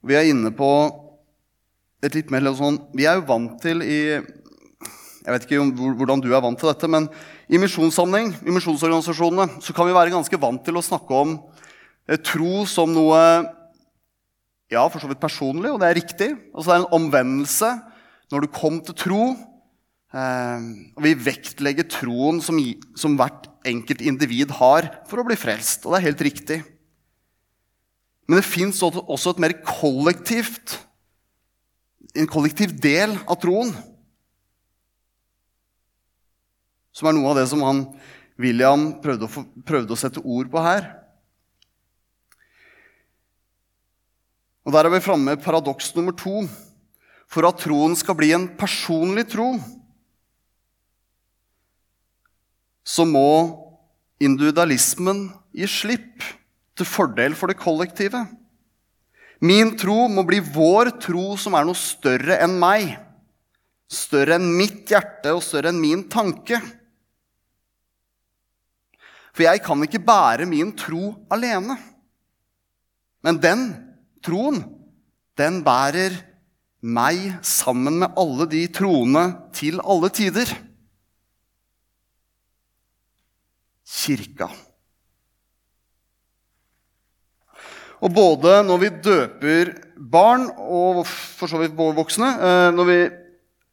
Vi 0.00 0.16
er 0.16 0.30
inne 0.30 0.48
på 0.56 0.66
et 2.00 2.14
litt 2.16 2.30
mer 2.32 2.46
sånn 2.56 2.78
Vi 2.96 3.04
er 3.04 3.18
jo 3.18 3.26
vant 3.28 3.58
til 3.60 3.82
i 3.84 3.98
Jeg 4.16 5.34
vet 5.34 5.44
ikke 5.44 5.60
hvordan 6.00 6.22
du 6.24 6.30
er 6.32 6.40
vant 6.40 6.56
til 6.58 6.70
dette, 6.70 6.88
men 6.88 7.10
i 7.50 7.58
misjonssammenheng, 7.60 8.30
i 8.40 8.54
misjonsorganisasjonene, 8.54 9.60
så 9.60 9.74
kan 9.76 9.84
vi 9.84 9.92
være 9.92 10.14
ganske 10.14 10.38
vant 10.40 10.62
til 10.64 10.78
å 10.80 10.82
snakke 10.82 11.12
om 11.12 11.34
eh, 12.08 12.16
tro 12.16 12.62
som 12.64 12.88
noe 12.94 13.20
ja, 14.70 14.82
for 14.88 15.02
så 15.02 15.10
vidt 15.10 15.22
personlig, 15.22 15.70
og 15.72 15.80
det 15.82 15.88
er 15.88 15.98
riktig. 15.98 16.30
Og 16.54 16.64
så 16.64 16.72
er 16.72 16.80
det 16.80 16.86
en 16.86 16.98
omvendelse 17.00 17.70
når 18.30 18.44
du 18.44 18.52
kom 18.54 18.78
til 18.86 18.96
tro. 18.98 19.22
Eh, 20.10 20.68
og 20.96 21.06
vi 21.06 21.14
vektlegger 21.26 21.88
troen 21.90 22.38
som, 22.44 22.58
som 22.98 23.16
hvert 23.18 23.48
enkelt 23.66 24.02
individ 24.02 24.54
har 24.60 24.92
for 25.10 25.22
å 25.22 25.26
bli 25.26 25.38
frelst. 25.38 25.84
Og 25.84 25.94
det 25.94 26.00
er 26.00 26.08
helt 26.10 26.28
riktig. 26.28 26.60
Men 28.30 28.38
det 28.38 28.46
fins 28.46 28.78
også 28.86 29.34
et 29.34 29.42
mer 29.42 29.58
kollektivt 29.66 30.78
en 32.14 32.30
kollektiv 32.30 32.74
del 32.82 33.14
av 33.28 33.38
troen. 33.42 33.72
Som 36.94 37.08
er 37.08 37.16
noe 37.16 37.30
av 37.30 37.38
det 37.38 37.46
som 37.50 37.62
han, 37.64 37.84
William 38.40 38.88
prøvde 39.02 39.28
å, 39.28 39.44
prøvde 39.66 39.94
å 39.94 40.00
sette 40.00 40.22
ord 40.24 40.50
på 40.50 40.62
her. 40.64 40.88
Og 44.70 44.74
Der 44.76 44.86
er 44.86 44.92
vi 44.94 45.02
framme 45.02 45.32
med 45.32 45.40
paradoks 45.42 45.88
nummer 45.96 46.14
to. 46.14 46.44
For 47.26 47.42
at 47.42 47.58
troen 47.58 47.96
skal 47.98 48.14
bli 48.14 48.28
en 48.30 48.44
personlig 48.54 49.24
tro, 49.32 49.56
så 52.86 53.02
må 53.02 53.32
individualismen 54.22 55.24
gi 55.58 55.66
slipp 55.66 56.22
til 56.78 56.86
fordel 56.86 57.34
for 57.34 57.50
det 57.50 57.58
kollektive. 57.58 58.22
Min 59.42 59.74
tro 59.74 60.06
må 60.06 60.22
bli 60.22 60.38
vår 60.38 60.92
tro, 61.02 61.34
som 61.34 61.58
er 61.58 61.66
noe 61.66 61.78
større 61.78 62.38
enn 62.38 62.54
meg. 62.62 62.94
Større 63.90 64.38
enn 64.38 64.54
mitt 64.54 64.86
hjerte 64.86 65.34
og 65.34 65.42
større 65.42 65.74
enn 65.74 65.82
min 65.82 66.06
tanke. 66.06 66.62
For 69.34 69.48
jeg 69.50 69.66
kan 69.66 69.82
ikke 69.82 70.06
bære 70.06 70.46
min 70.46 70.70
tro 70.78 71.16
alene. 71.26 71.74
Men 73.26 73.42
den 73.42 73.70
troen, 74.24 74.62
den 75.38 75.60
bærer 75.66 76.16
meg 76.80 77.38
sammen 77.44 78.00
med 78.00 78.16
alle 78.18 78.48
de 78.50 78.64
troende 78.72 79.24
til 79.56 79.80
alle 79.84 80.10
tider. 80.16 80.50
Kirka. 83.90 84.48
Og 88.00 88.12
både 88.16 88.60
når 88.64 88.78
vi 88.80 88.92
døper 89.04 89.72
barn 90.10 90.46
og 90.56 91.02
for 91.04 91.50
så 91.50 91.60
vidt 91.60 91.76
voksne, 91.76 92.30
eh, 92.40 92.68
når 92.72 92.88
vi, 92.88 93.00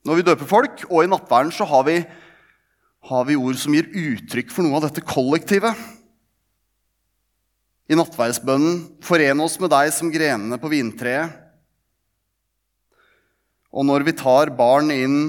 når 0.07 0.19
vi 0.19 0.25
døper 0.27 0.49
folk, 0.49 0.83
og 0.89 1.03
i 1.03 1.11
nattverden, 1.11 1.53
så 1.55 1.63
har 1.69 1.85
vi, 1.87 2.01
har 3.07 3.23
vi, 3.29 3.37
ord 3.39 3.55
som 3.55 3.75
gir 3.77 3.87
uttrykk 3.87 4.51
for 4.51 4.67
noe 4.67 4.81
av 4.81 4.89
dette 4.89 5.05
kollektivet. 5.07 5.79
I 7.87 7.95
nattverdsbønnen 7.95 8.99
'Foren 8.99 9.39
oss 9.39 9.55
med 9.63 9.71
deg 9.71 9.93
som 9.95 10.11
grenene 10.11 10.59
på 10.59 10.71
vintreet'. 10.71 11.31
Og 13.71 13.85
når 13.87 14.03
vi 14.07 14.15
tar 14.17 14.51
barn 14.57 14.91
inn 14.91 15.19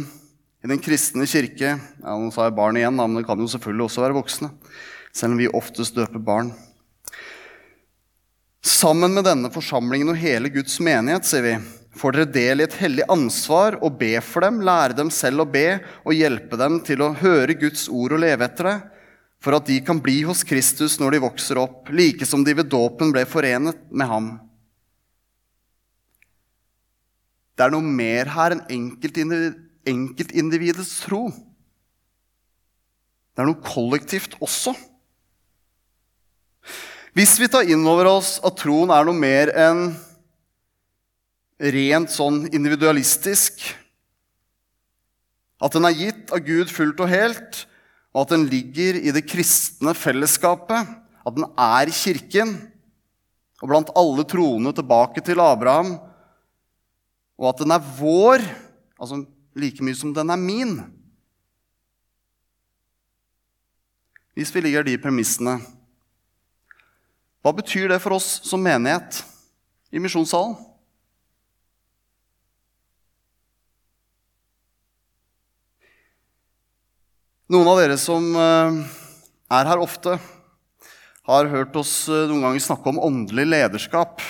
i 0.64 0.70
den 0.70 0.80
kristne 0.82 1.26
kirke 1.28 1.76
ja, 1.76 2.14
Nå 2.16 2.32
sa 2.34 2.48
jeg 2.48 2.56
barn 2.56 2.78
igjen, 2.78 2.96
men 2.96 3.18
det 3.18 3.26
kan 3.28 3.38
jo 3.38 3.46
selvfølgelig 3.50 3.86
også 3.86 4.02
være 4.02 4.16
voksne. 4.18 4.50
Selv 5.14 5.34
om 5.36 5.38
vi 5.38 5.50
oftest 5.54 5.94
døper 5.94 6.18
barn. 6.18 6.50
Sammen 8.62 9.14
med 9.14 9.26
denne 9.26 9.50
forsamlingen 9.54 10.10
og 10.10 10.18
hele 10.18 10.50
Guds 10.50 10.80
menighet, 10.82 11.26
sier 11.26 11.44
vi, 11.44 11.54
får 11.98 12.14
dere 12.14 12.32
del 12.34 12.60
i 12.60 12.66
et 12.66 12.78
hellig 12.78 13.06
ansvar 13.10 13.78
å 13.82 13.90
be 13.90 14.16
for 14.24 14.42
dem, 14.46 14.60
lære 14.66 14.98
dem 14.98 15.10
selv 15.14 15.44
å 15.44 15.50
be 15.50 15.78
og 16.04 16.14
hjelpe 16.14 16.58
dem 16.58 16.78
til 16.86 17.02
å 17.06 17.14
høre 17.22 17.58
Guds 17.58 17.86
ord 17.88 18.16
og 18.16 18.22
leve 18.22 18.46
etter 18.46 18.70
det, 18.70 18.78
for 19.38 19.54
at 19.54 19.68
de 19.70 19.78
kan 19.86 20.00
bli 20.02 20.22
hos 20.26 20.42
Kristus 20.46 20.98
når 20.98 21.14
de 21.14 21.22
vokser 21.22 21.60
opp, 21.62 21.88
like 21.94 22.26
som 22.26 22.42
de 22.44 22.54
ved 22.58 22.70
dåpen 22.72 23.12
ble 23.14 23.24
forenet 23.28 23.78
med 23.90 24.10
ham. 24.10 24.28
Det 27.58 27.66
er 27.66 27.74
noe 27.74 27.82
mer 27.82 28.30
her 28.34 28.54
enn 28.54 28.62
enkeltindividets 29.88 30.92
tro. 31.06 31.28
Det 33.34 33.42
er 33.42 33.48
noe 33.48 33.62
kollektivt 33.62 34.34
også. 34.42 34.74
Hvis 37.14 37.38
vi 37.38 37.48
tar 37.50 37.66
inn 37.66 37.86
over 37.86 38.06
oss 38.10 38.36
at 38.46 38.58
troen 38.60 38.90
er 38.94 39.06
noe 39.06 39.18
mer 39.18 39.50
enn 39.58 39.88
rent 41.58 42.10
sånn 42.14 42.44
individualistisk, 42.54 43.62
at 45.58 45.74
den 45.74 45.86
er 45.88 45.96
gitt 45.98 46.30
av 46.34 46.44
Gud 46.46 46.70
fullt 46.70 47.00
og 47.02 47.10
helt, 47.10 47.64
og 48.14 48.24
at 48.24 48.34
den 48.34 48.46
ligger 48.50 48.98
i 48.98 49.12
det 49.14 49.26
kristne 49.28 49.94
fellesskapet, 49.96 50.88
at 51.26 51.36
den 51.36 51.46
er 51.58 51.92
kirken 51.92 52.54
og 53.62 53.70
blant 53.70 53.90
alle 53.98 54.24
troende 54.28 54.72
tilbake 54.72 55.22
til 55.24 55.42
Abraham, 55.42 55.96
og 57.38 57.50
at 57.50 57.62
den 57.62 57.74
er 57.74 57.90
vår, 57.98 58.44
altså 58.98 59.22
like 59.58 59.82
mye 59.84 59.96
som 59.98 60.14
den 60.14 60.30
er 60.30 60.40
min 60.40 60.78
Hvis 64.38 64.52
vi 64.54 64.60
ligger 64.62 64.84
de 64.86 64.94
premissene 65.02 65.56
hva 67.42 67.54
betyr 67.54 67.88
det 67.90 68.00
for 68.02 68.16
oss 68.18 68.42
som 68.44 68.60
menighet 68.60 69.22
i 69.94 70.02
misjonssalen? 70.02 70.56
Noen 77.48 77.64
av 77.64 77.78
dere 77.80 77.94
som 77.96 78.26
eh, 78.36 78.74
er 79.56 79.68
her 79.70 79.80
ofte, 79.80 80.18
har 81.24 81.48
hørt 81.48 81.78
oss 81.80 81.92
eh, 82.12 82.26
noen 82.28 82.42
ganger 82.44 82.60
snakke 82.60 82.90
om 82.90 82.98
åndelig 83.00 83.46
lederskap. 83.48 84.20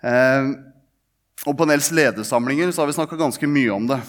Eh, 0.00 0.48
og 1.44 1.58
på 1.58 1.66
Nels 1.68 1.90
ledersamlinger 1.92 2.72
så 2.72 2.80
har 2.80 2.88
vi 2.88 2.96
snakka 2.96 3.20
ganske 3.20 3.50
mye 3.58 3.76
om 3.76 3.90
det. 3.92 4.00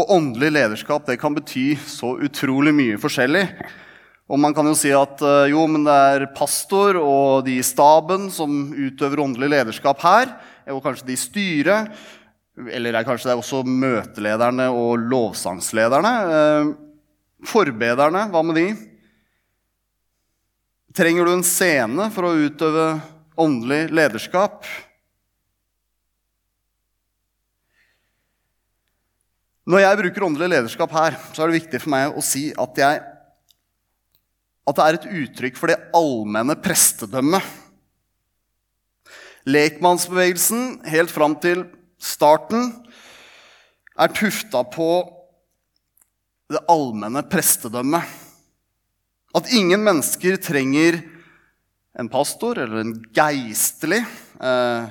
Og 0.00 0.14
åndelig 0.16 0.48
lederskap 0.56 1.04
det 1.04 1.18
kan 1.20 1.36
bety 1.36 1.74
så 1.84 2.14
utrolig 2.24 2.72
mye 2.72 2.96
forskjellig. 3.02 3.44
Og 4.32 4.40
man 4.40 4.56
kan 4.56 4.64
jo 4.64 4.78
si 4.80 4.88
at 4.96 5.20
jo, 5.52 5.66
men 5.68 5.84
det 5.84 5.98
er 6.14 6.30
pastor 6.36 6.96
og 7.02 7.44
de 7.44 7.58
i 7.60 7.64
staben 7.64 8.30
som 8.32 8.70
utøver 8.72 9.20
åndelig 9.26 9.52
lederskap 9.58 10.00
her, 10.04 10.32
og 10.72 10.80
kanskje 10.84 11.10
de 11.10 11.16
i 11.16 11.20
styret. 11.20 12.00
Eller 12.66 12.96
er 12.96 13.06
kanskje 13.06 13.28
det 13.28 13.34
er 13.36 13.40
også 13.42 13.62
møtelederne 13.62 14.66
og 14.74 14.98
lovsangslederne. 14.98 16.12
Eh, 16.34 16.70
forbederne, 17.46 18.24
hva 18.32 18.42
med 18.42 18.58
de? 18.58 18.66
Trenger 20.98 21.28
du 21.28 21.36
en 21.36 21.46
scene 21.46 22.08
for 22.10 22.26
å 22.26 22.34
utøve 22.34 22.88
åndelig 23.38 23.84
lederskap? 23.94 24.66
Når 29.68 29.84
jeg 29.84 30.00
bruker 30.00 30.26
åndelig 30.26 30.50
lederskap 30.50 30.92
her, 30.96 31.20
så 31.30 31.44
er 31.44 31.50
det 31.50 31.60
viktig 31.60 31.82
for 31.84 31.92
meg 31.92 32.16
å 32.16 32.24
si 32.24 32.48
at 32.56 32.82
jeg 32.82 33.06
at 34.68 34.76
det 34.76 34.84
er 34.84 34.96
et 34.98 35.08
uttrykk 35.22 35.56
for 35.56 35.70
det 35.70 35.78
allmenne 35.96 36.52
prestedømmet. 36.60 37.44
Lekmannsbevegelsen 39.48 40.82
helt 40.92 41.12
fram 41.12 41.38
til 41.40 41.62
starten 41.98 42.72
er 43.98 44.14
tufta 44.14 44.62
på 44.70 44.88
det 46.48 46.62
allmenne 46.70 47.22
prestedømmet. 47.28 48.06
At 49.36 49.50
ingen 49.52 49.82
mennesker 49.84 50.38
trenger 50.40 51.02
en 51.98 52.08
pastor 52.10 52.60
eller 52.62 52.82
en 52.82 52.94
geistlig 53.14 54.00
eh, 54.40 54.88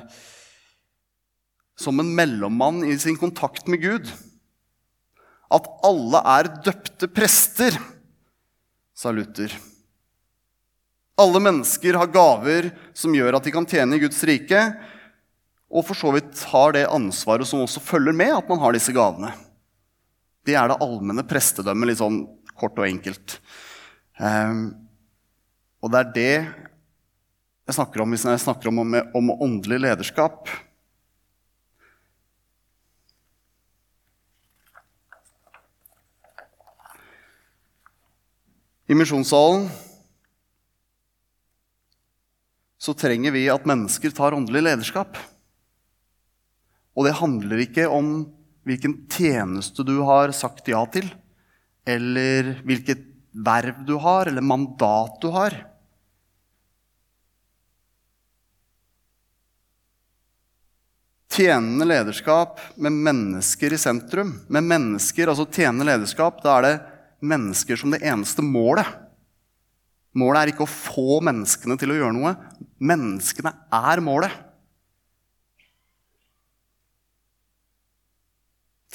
som 1.77 2.01
en 2.01 2.11
mellommann 2.17 2.83
i 2.85 2.97
sin 2.99 3.17
kontakt 3.17 3.69
med 3.71 3.81
Gud. 3.81 4.11
At 5.53 5.67
alle 5.87 6.21
er 6.35 6.51
døpte 6.65 7.09
prester, 7.09 7.77
sa 8.97 9.13
Luther. 9.13 9.53
Alle 11.17 11.41
mennesker 11.41 11.97
har 11.97 12.11
gaver 12.13 12.69
som 12.97 13.15
gjør 13.15 13.39
at 13.39 13.47
de 13.47 13.53
kan 13.55 13.65
tjene 13.69 13.97
i 13.97 14.01
Guds 14.03 14.19
rike, 14.27 14.61
og 15.67 15.83
for 15.83 15.99
så 15.99 16.13
vidt 16.15 16.43
har 16.51 16.73
det 16.75 16.85
ansvaret 16.87 17.47
som 17.47 17.63
også 17.63 17.83
følger 17.83 18.15
med 18.15 18.31
at 18.37 18.49
man 18.49 18.61
har 18.61 18.75
disse 18.75 18.93
gavene. 18.95 19.33
Det 20.47 20.55
er 20.55 20.69
det 20.71 20.79
allmenne 20.83 21.25
prestedømmet, 21.27 21.89
litt 21.89 21.99
sånn 21.99 22.21
kort 22.57 22.77
og 22.79 22.87
enkelt. 22.87 23.39
Um, 24.17 24.69
og 25.83 25.91
det 25.91 25.99
er 25.99 26.13
det 26.15 26.31
jeg 27.67 27.75
snakker 27.75 27.99
om 27.99 28.15
hvis 28.15 28.23
jeg 28.23 28.39
snakker 28.39 28.71
om, 28.71 28.79
om, 28.79 28.95
om 29.19 29.33
åndelig 29.43 29.81
lederskap. 29.83 30.47
I 38.87 38.95
misjonssalen 38.95 39.67
så 42.79 42.93
trenger 42.95 43.35
vi 43.35 43.49
at 43.51 43.67
mennesker 43.67 44.15
tar 44.15 44.37
åndelig 44.37 44.63
lederskap. 44.63 45.19
Og 46.97 47.05
det 47.05 47.19
handler 47.19 47.61
ikke 47.61 47.85
om 47.93 48.25
hvilken 48.67 49.03
tjeneste 49.13 49.85
du 49.85 49.99
har 50.07 50.33
sagt 50.35 50.67
ja 50.67 50.81
til, 50.91 51.07
eller 51.87 52.57
hvilket 52.67 53.05
verv 53.37 53.83
du 53.87 53.95
har, 54.01 54.27
eller 54.27 54.43
mandat 54.43 55.19
du 55.21 55.29
har. 55.31 55.55
Tjenende 61.37 61.85
lederskap 61.85 62.57
med 62.81 62.97
mennesker 63.05 63.75
i 63.75 63.77
sentrum. 63.77 64.33
Med 64.49 64.65
mennesker, 64.65 65.29
altså 65.29 65.45
tjenende 65.45 65.85
lederskap, 65.85 66.41
da 66.41 66.57
er 66.57 66.65
det 66.65 66.75
mennesker 67.29 67.77
som 67.77 67.93
det 67.93 68.01
eneste 68.01 68.41
målet. 68.41 68.89
Målet 70.17 70.41
er 70.41 70.51
ikke 70.51 70.65
å 70.65 70.71
få 70.71 71.19
menneskene 71.21 71.77
til 71.77 71.93
å 71.93 71.99
gjøre 71.99 72.17
noe. 72.17 72.33
Menneskene 72.81 73.53
er 73.69 74.01
målet. 74.01 74.33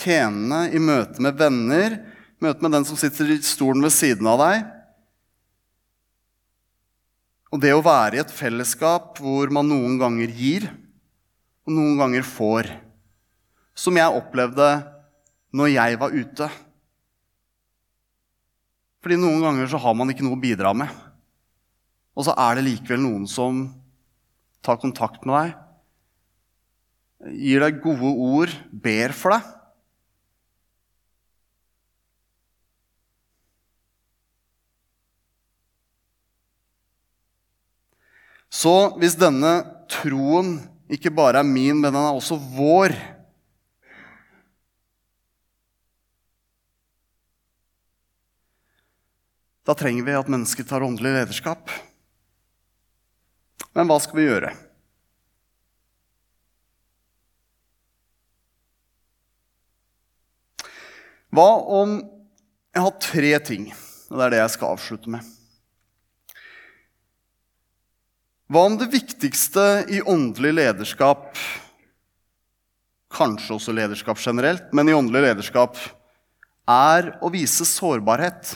Tjenende 0.03 0.65
i 0.75 0.81
møte 0.83 1.23
med 1.23 1.38
venner, 1.38 2.01
møte 2.43 2.65
med 2.65 2.75
den 2.75 2.87
som 2.88 2.99
sitter 2.99 3.31
i 3.31 3.38
stolen 3.47 3.85
ved 3.85 3.95
siden 3.95 4.27
av 4.27 4.41
deg. 4.43 4.65
Og 7.53 7.61
det 7.62 7.75
å 7.77 7.85
være 7.85 8.17
i 8.17 8.23
et 8.23 8.33
fellesskap 8.33 9.21
hvor 9.23 9.53
man 9.53 9.69
noen 9.69 9.99
ganger 10.01 10.33
gir, 10.35 10.67
og 11.69 11.77
noen 11.77 12.01
ganger 12.01 12.27
får. 12.27 12.71
Som 13.79 13.97
jeg 14.01 14.19
opplevde 14.19 14.69
når 15.55 15.73
jeg 15.75 16.01
var 16.01 16.17
ute. 16.17 16.49
Fordi 19.03 19.19
noen 19.21 19.43
ganger 19.45 19.71
så 19.71 19.81
har 19.83 19.95
man 19.99 20.11
ikke 20.11 20.25
noe 20.27 20.38
å 20.38 20.43
bidra 20.43 20.73
med. 20.77 20.91
Og 22.17 22.27
så 22.27 22.35
er 22.38 22.59
det 22.59 22.67
likevel 22.67 23.03
noen 23.05 23.29
som 23.31 23.65
tar 24.62 24.79
kontakt 24.83 25.25
med 25.27 25.35
deg, 25.38 25.59
gir 27.38 27.62
deg 27.62 27.81
gode 27.83 28.11
ord, 28.11 28.53
ber 28.71 29.15
for 29.15 29.35
deg. 29.35 29.51
Så 38.53 38.93
hvis 39.01 39.17
denne 39.17 39.62
troen 39.88 40.59
ikke 40.93 41.12
bare 41.15 41.41
er 41.41 41.49
min, 41.49 41.79
men 41.81 41.88
den 41.88 41.97
er 41.97 42.12
også 42.12 42.37
vår 42.53 42.95
Da 49.62 49.77
trenger 49.79 50.03
vi 50.03 50.15
at 50.19 50.27
mennesket 50.27 50.67
tar 50.67 50.83
åndelig 50.83 51.12
lederskap. 51.15 51.71
Men 53.79 53.87
hva 53.87 54.01
skal 54.03 54.19
vi 54.19 54.25
gjøre? 54.27 54.51
Hva 61.33 61.47
om 61.79 61.95
jeg 62.75 62.85
har 62.88 62.99
tre 63.07 63.31
ting, 63.47 63.71
og 64.11 64.19
det 64.19 64.27
er 64.27 64.35
det 64.35 64.43
jeg 64.43 64.55
skal 64.57 64.75
avslutte 64.75 65.15
med? 65.15 65.31
Hva 68.53 68.67
om 68.69 68.75
det 68.77 68.91
viktigste 68.93 69.62
i 69.88 70.03
åndelig 70.05 70.51
lederskap, 70.53 71.38
kanskje 73.09 73.55
også 73.55 73.73
lederskap 73.73 74.19
generelt, 74.21 74.67
men 74.77 74.91
i 74.91 74.93
åndelig 74.93 75.23
lederskap, 75.25 75.79
er 76.69 77.09
å 77.25 77.31
vise 77.33 77.65
sårbarhet? 77.65 78.51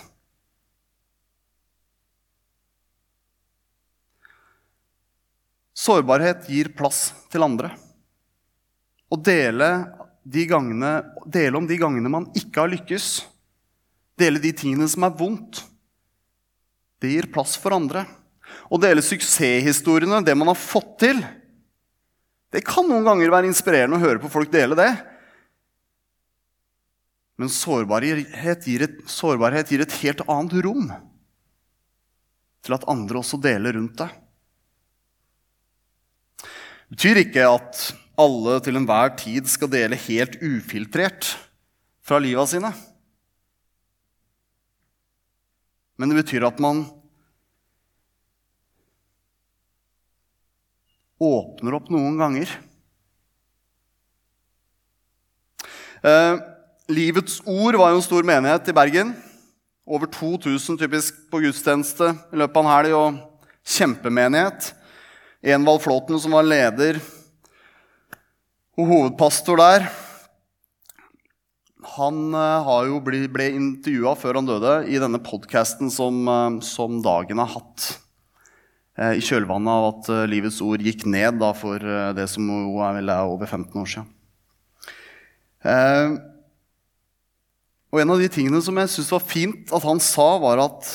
Sårbarhet 5.73 6.45
gir 6.53 6.75
plass 6.77 7.15
til 7.33 7.47
andre. 7.49 7.73
Å 9.09 9.17
dele, 9.17 9.71
de 10.29 10.45
gangene, 10.53 10.93
dele 11.25 11.63
om 11.63 11.71
de 11.73 11.81
gangene 11.81 12.13
man 12.13 12.29
ikke 12.37 12.67
har 12.67 12.75
lykkes, 12.75 13.09
dele 14.21 14.45
de 14.45 14.53
tingene 14.61 14.93
som 14.93 15.09
er 15.09 15.17
vondt, 15.17 15.65
det 17.01 17.17
gir 17.17 17.33
plass 17.33 17.57
for 17.57 17.81
andre. 17.81 18.05
Å 18.67 18.79
dele 18.83 19.05
suksesshistoriene, 19.05 20.23
det 20.27 20.35
man 20.39 20.51
har 20.51 20.59
fått 20.59 20.97
til, 21.05 21.21
det 22.55 22.65
kan 22.67 22.87
noen 22.89 23.05
ganger 23.07 23.33
være 23.33 23.51
inspirerende 23.51 23.99
å 23.99 24.03
høre 24.03 24.23
på 24.23 24.31
folk 24.33 24.51
dele 24.53 24.79
det. 24.79 24.91
Men 27.37 27.53
sårbarhet 27.53 28.65
gir 28.65 28.87
et, 28.87 29.01
sårbarhet 29.11 29.71
gir 29.71 29.83
et 29.85 29.97
helt 30.01 30.23
annet 30.25 30.57
rom 30.65 30.89
til 32.65 32.75
at 32.75 32.87
andre 32.91 33.21
også 33.21 33.39
deler 33.43 33.77
rundt 33.77 33.99
deg. 34.01 34.15
Det 36.87 36.97
betyr 36.97 37.21
ikke 37.27 37.49
at 37.51 37.83
alle 38.17 38.57
til 38.65 38.79
enhver 38.79 39.13
tid 39.19 39.49
skal 39.51 39.71
dele 39.71 39.99
helt 40.07 40.39
ufiltrert 40.41 41.35
fra 42.07 42.21
liva 42.23 42.47
sine. 42.49 42.71
Men 45.99 46.13
det 46.13 46.23
betyr 46.23 46.47
at 46.49 46.63
man 46.63 46.87
åpner 51.23 51.77
opp 51.79 51.91
noen 51.93 52.19
ganger. 52.21 52.51
Eh, 56.07 56.35
Livets 56.93 57.41
Ord 57.45 57.79
var 57.81 57.93
jo 57.93 58.01
en 58.01 58.07
stor 58.07 58.27
menighet 58.27 58.69
i 58.71 58.77
Bergen. 58.77 59.15
Over 59.87 60.11
2000 60.11 60.79
typisk 60.79 61.19
på 61.31 61.41
gudstjeneste 61.45 62.13
i 62.33 62.41
løpet 62.41 62.61
av 62.61 62.65
en 62.65 62.73
helg. 62.73 62.97
Og 62.97 63.37
kjempemenighet. 63.67 64.73
Envald 65.47 65.83
Flåten, 65.83 66.19
som 66.21 66.35
var 66.35 66.47
leder 66.47 67.01
og 68.77 68.91
hovedpastor 68.91 69.57
der, 69.57 69.87
han 71.97 72.35
eh, 72.37 72.71
jo 72.91 72.99
ble, 73.05 73.23
ble 73.33 73.47
intervjua 73.57 74.13
før 74.19 74.41
han 74.41 74.49
døde, 74.49 74.73
i 74.93 74.99
denne 75.01 75.21
podkasten 75.25 75.89
som, 75.93 76.19
eh, 76.29 76.59
som, 76.67 76.99
Dagen 77.05 77.41
har 77.41 77.55
hatt. 77.55 77.87
Eh, 78.97 79.19
I 79.21 79.25
kjølvannet 79.25 79.73
av 79.73 79.89
at 79.91 80.11
Livets 80.31 80.63
Ord 80.65 80.85
gikk 80.85 81.05
ned 81.09 81.39
da, 81.43 81.53
for 81.57 81.79
det 82.17 82.29
som 82.33 82.49
jo 82.49 82.81
er, 82.85 83.03
er 83.03 83.29
over 83.29 83.47
15 83.47 83.83
år 83.83 83.93
siden. 83.93 84.13
Og 87.91 88.03
en 88.03 88.13
av 88.13 88.21
de 88.21 88.29
tingene 88.31 88.61
som 88.63 88.77
jeg 88.79 88.91
syntes 88.93 89.13
var 89.15 89.25
fint 89.25 89.73
at 89.75 89.85
han 89.87 90.01
sa, 90.03 90.27
var 90.43 90.61
at 90.63 90.91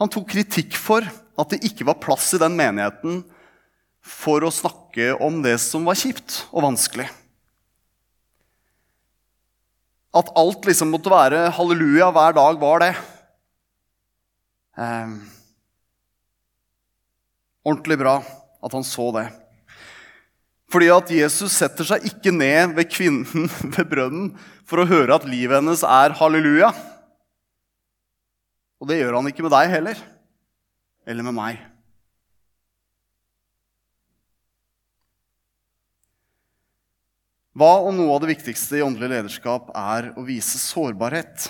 han 0.00 0.10
tok 0.10 0.26
kritikk 0.32 0.74
for 0.80 1.04
at 1.06 1.52
det 1.52 1.62
ikke 1.66 1.86
var 1.86 2.00
plass 2.02 2.32
i 2.34 2.40
den 2.42 2.56
menigheten 2.58 3.22
for 4.04 4.44
å 4.44 4.52
snakke 4.52 5.14
om 5.22 5.40
det 5.44 5.56
som 5.62 5.86
var 5.88 5.98
kjipt 5.98 6.42
og 6.50 6.66
vanskelig. 6.66 7.06
At 10.14 10.30
alt 10.38 10.66
liksom 10.68 10.92
måtte 10.94 11.10
være 11.10 11.48
halleluja 11.56 12.10
hver 12.14 12.36
dag, 12.36 12.58
var 12.60 12.84
det. 12.84 12.92
Eh, 14.78 15.14
ordentlig 17.64 17.98
bra 18.00 18.18
at 18.64 18.76
han 18.76 18.86
så 18.86 19.10
det. 19.16 19.26
Fordi 20.72 20.88
at 20.90 21.12
Jesus 21.12 21.54
setter 21.54 21.86
seg 21.86 22.06
ikke 22.08 22.32
ned 22.34 22.74
ved 22.76 22.88
kvinnen 22.90 23.50
ved 23.76 23.84
brønnen 23.90 24.32
for 24.68 24.82
å 24.82 24.88
høre 24.88 25.16
at 25.16 25.28
livet 25.28 25.60
hennes 25.60 25.84
er 25.86 26.16
halleluja. 26.18 26.72
Og 28.82 28.90
det 28.90 28.98
gjør 29.00 29.20
han 29.20 29.30
ikke 29.30 29.44
med 29.46 29.54
deg 29.54 29.70
heller 29.72 30.00
eller 31.04 31.26
med 31.26 31.36
meg. 31.36 31.60
Hva 37.54 37.76
om 37.86 37.94
noe 37.94 38.16
av 38.16 38.24
det 38.24 38.32
viktigste 38.32 38.80
i 38.80 38.82
åndelig 38.82 39.12
lederskap 39.12 39.68
er 39.78 40.10
å 40.18 40.24
vise 40.26 40.58
sårbarhet? 40.58 41.46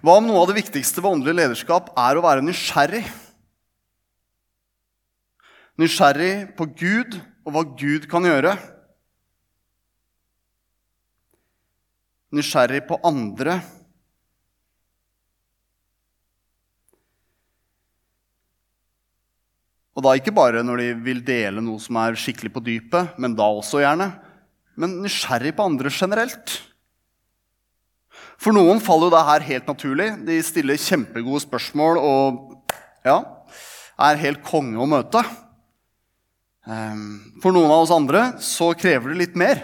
Hva 0.00 0.14
om 0.16 0.24
noe 0.24 0.40
av 0.40 0.48
det 0.48 0.56
viktigste 0.56 1.02
ved 1.02 1.12
åndelig 1.12 1.34
lederskap 1.36 1.90
er 1.98 2.16
å 2.16 2.24
være 2.24 2.44
nysgjerrig? 2.44 3.02
Nysgjerrig 5.80 6.32
på 6.56 6.66
Gud 6.72 7.18
og 7.44 7.52
hva 7.52 7.64
Gud 7.76 8.06
kan 8.08 8.24
gjøre. 8.24 8.54
Nysgjerrig 12.32 12.80
på 12.88 12.96
andre. 13.04 13.58
Og 19.92 20.06
da 20.06 20.16
ikke 20.16 20.32
bare 20.32 20.64
når 20.64 20.80
de 20.80 20.88
vil 21.04 21.20
dele 21.26 21.60
noe 21.60 21.82
som 21.82 22.00
er 22.00 22.16
skikkelig 22.16 22.54
på 22.56 22.64
dypet, 22.64 23.20
men 23.20 23.36
da 23.36 23.52
også 23.52 23.82
gjerne. 23.84 24.08
Men 24.80 25.02
nysgjerrig 25.04 25.52
på 25.58 25.68
andre 25.68 25.92
generelt. 25.92 26.56
For 28.40 28.56
noen 28.56 28.80
faller 28.80 29.10
jo 29.10 29.12
det 29.12 29.26
her 29.28 29.44
helt 29.50 29.68
naturlig. 29.68 30.08
De 30.24 30.38
stiller 30.44 30.80
kjempegode 30.80 31.42
spørsmål 31.44 32.00
og 32.00 32.70
ja, 33.04 33.18
er 34.00 34.20
helt 34.22 34.40
konge 34.46 34.80
å 34.80 34.88
møte. 34.88 35.20
Ehm, 36.70 37.36
for 37.42 37.52
noen 37.52 37.68
av 37.68 37.84
oss 37.84 37.92
andre 37.92 38.30
så 38.44 38.70
krever 38.78 39.12
det 39.12 39.20
litt 39.20 39.36
mer. 39.38 39.60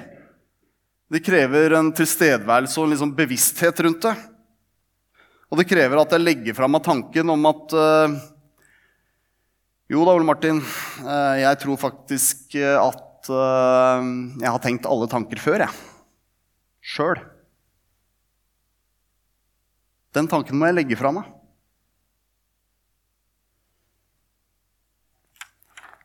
Det 1.12 1.22
krever 1.24 1.76
en 1.78 1.88
tilstedeværelse 1.96 2.80
og 2.80 2.88
en 2.88 2.92
liksom 2.92 3.14
bevissthet 3.16 3.80
rundt 3.86 4.04
det. 4.04 4.14
Og 5.48 5.60
det 5.60 5.68
krever 5.70 6.02
at 6.02 6.12
jeg 6.12 6.24
legger 6.24 6.56
fra 6.58 6.68
meg 6.68 6.82
tanken 6.84 7.30
om 7.32 7.46
at 7.48 7.76
uh, 7.78 8.16
Jo 9.86 10.02
da, 10.02 10.16
Ole 10.16 10.26
Martin, 10.26 10.58
uh, 11.06 11.36
jeg 11.38 11.60
tror 11.62 11.78
faktisk 11.78 12.58
at 12.58 13.30
uh, 13.30 14.02
jeg 14.42 14.50
har 14.50 14.60
tenkt 14.64 14.90
alle 14.90 15.06
tanker 15.08 15.38
før, 15.38 15.62
jeg. 15.62 15.86
Sjøl. 16.82 17.22
Den 20.16 20.28
tanken 20.32 20.56
må 20.56 20.70
jeg 20.70 20.78
legge 20.78 20.96
fra 20.96 21.12
meg. 21.12 21.26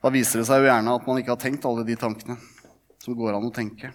Da 0.01 0.09
viser 0.11 0.41
det 0.41 0.47
seg 0.49 0.63
jo 0.63 0.67
gjerne 0.67 0.95
at 0.97 1.05
man 1.07 1.21
ikke 1.21 1.31
har 1.35 1.39
tenkt 1.39 1.67
alle 1.69 1.85
de 1.87 1.95
tankene 1.99 2.35
som 3.01 3.15
går 3.17 3.37
an 3.37 3.47
å 3.47 3.53
tenke. 3.53 3.93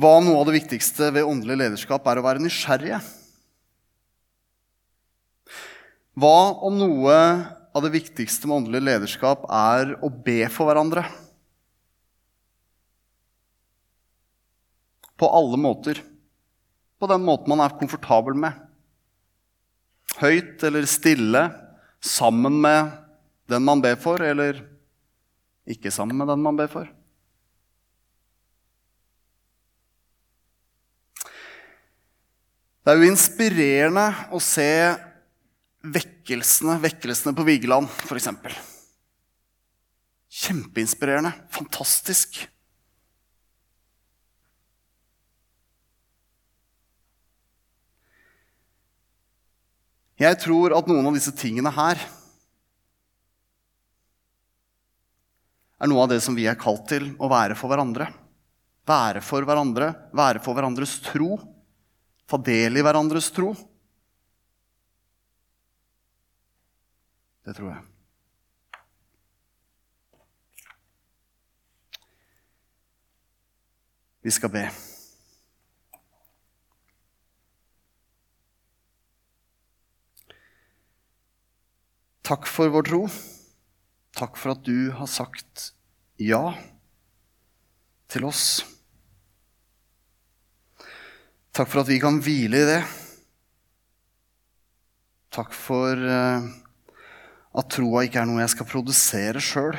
Hva 0.00 0.10
om 0.18 0.26
noe 0.26 0.42
av 0.42 0.48
det 0.48 0.58
viktigste 0.58 1.10
ved 1.14 1.28
åndelig 1.28 1.56
lederskap 1.60 2.06
er 2.10 2.20
å 2.20 2.26
være 2.26 2.42
nysgjerrige? 2.42 3.00
Hva 6.20 6.36
om 6.66 6.76
noe 6.80 7.16
av 7.70 7.84
det 7.86 7.92
viktigste 7.94 8.50
med 8.50 8.62
åndelig 8.62 8.82
lederskap 8.82 9.46
er 9.46 9.94
å 10.02 10.10
be 10.10 10.42
for 10.52 10.68
hverandre? 10.68 11.06
På 15.20 15.28
alle 15.36 15.60
måter 15.60 16.00
på 17.00 17.08
den 17.08 17.24
måten 17.24 17.48
man 17.48 17.62
er 17.64 17.76
komfortabel 17.80 18.36
med. 18.36 18.56
Høyt 20.20 20.62
eller 20.66 20.88
stille, 20.90 21.42
sammen 22.00 22.60
med 22.60 22.92
den 23.50 23.64
man 23.64 23.82
ber 23.84 23.96
for, 24.00 24.20
eller 24.24 24.60
ikke 25.68 25.92
sammen 25.92 26.18
med 26.20 26.28
den 26.30 26.42
man 26.44 26.58
ber 26.58 26.70
for. 26.72 26.88
Det 32.80 32.92
er 32.92 33.00
jo 33.00 33.10
inspirerende 33.10 34.06
å 34.32 34.40
se 34.42 34.68
vekkelsene, 35.84 36.78
vekkelsene 36.80 37.36
på 37.36 37.44
Vigeland, 37.46 37.88
f.eks. 38.08 38.30
Kjempeinspirerende. 40.40 41.34
Fantastisk. 41.52 42.40
Jeg 50.20 50.36
tror 50.42 50.74
at 50.76 50.88
noen 50.90 51.06
av 51.08 51.14
disse 51.16 51.32
tingene 51.32 51.70
her 51.72 51.96
er 55.80 55.88
noe 55.88 56.02
av 56.04 56.10
det 56.12 56.18
som 56.20 56.36
vi 56.36 56.44
er 56.44 56.58
kalt 56.60 56.84
til 56.90 57.14
å 57.16 57.30
være 57.32 57.56
for 57.56 57.72
hverandre. 57.72 58.10
Være 58.84 59.22
for 59.24 59.46
hverandre, 59.48 59.88
være 60.12 60.42
for 60.44 60.56
hverandres 60.58 60.98
tro. 61.06 61.38
Ta 62.28 62.36
del 62.36 62.76
i 62.76 62.84
hverandres 62.84 63.30
tro. 63.32 63.54
Det 67.48 67.56
tror 67.56 67.72
jeg. 67.72 67.86
Vi 74.20 74.36
skal 74.36 74.52
be. 74.52 74.68
Takk 82.26 82.46
for 82.46 82.72
vår 82.72 82.88
tro. 82.88 83.04
Takk 84.16 84.36
for 84.36 84.54
at 84.54 84.64
du 84.66 84.90
har 84.94 85.08
sagt 85.10 85.70
ja 86.20 86.52
til 88.10 88.26
oss. 88.28 88.62
Takk 91.54 91.70
for 91.70 91.82
at 91.82 91.90
vi 91.90 92.00
kan 92.02 92.20
hvile 92.22 92.60
i 92.60 92.68
det. 92.68 92.82
Takk 95.30 95.54
for 95.54 95.94
eh, 95.94 96.50
at 97.50 97.72
troa 97.74 98.04
ikke 98.06 98.22
er 98.22 98.28
noe 98.30 98.42
jeg 98.42 98.52
skal 98.54 98.68
produsere 98.70 99.42
sjøl. 99.42 99.78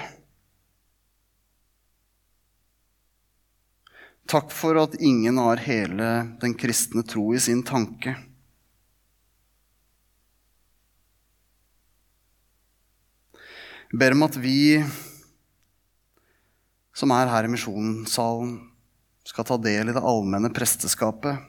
Takk 4.31 4.51
for 4.55 4.79
at 4.79 4.95
ingen 5.03 5.39
har 5.41 5.59
hele 5.65 6.11
den 6.39 6.55
kristne 6.55 7.03
tro 7.03 7.25
i 7.35 7.39
sin 7.43 7.65
tanke. 7.67 8.15
Jeg 13.91 13.99
ber 13.99 14.13
om 14.15 14.23
at 14.23 14.37
vi 14.39 14.79
som 16.95 17.11
er 17.11 17.27
her 17.27 17.47
i 17.47 17.51
misjonssalen, 17.51 18.53
skal 19.27 19.45
ta 19.47 19.57
del 19.61 19.91
i 19.91 19.95
det 19.95 20.01
allmenne 20.01 20.49
presteskapet. 20.55 21.39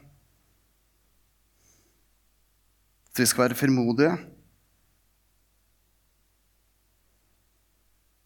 At 3.12 3.20
vi 3.20 3.26
skal 3.28 3.44
være 3.46 3.58
frimodige. 3.58 4.16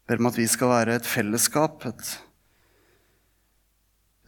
Jeg 0.00 0.08
ber 0.08 0.22
om 0.22 0.30
at 0.30 0.40
vi 0.40 0.46
skal 0.48 0.72
være 0.72 0.96
et 0.96 1.08
fellesskap, 1.08 1.84
et, 1.88 2.16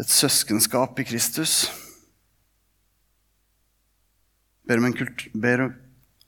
et 0.05 0.11
søskenskap 0.11 1.01
i 1.01 1.09
Kristus. 1.09 1.71
Jeg 4.69 4.77
ber 4.77 4.85
om, 4.85 4.93
ber 5.49 5.67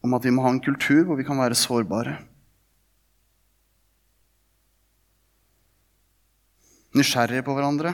om 0.00 0.16
at 0.16 0.24
vi 0.24 0.32
må 0.32 0.48
ha 0.48 0.56
en 0.56 0.64
kultur 0.64 1.04
hvor 1.04 1.20
vi 1.20 1.28
kan 1.28 1.44
være 1.44 1.58
sårbare. 1.58 2.29
Nysgjerrige 6.96 7.44
på 7.46 7.54
hverandre. 7.56 7.92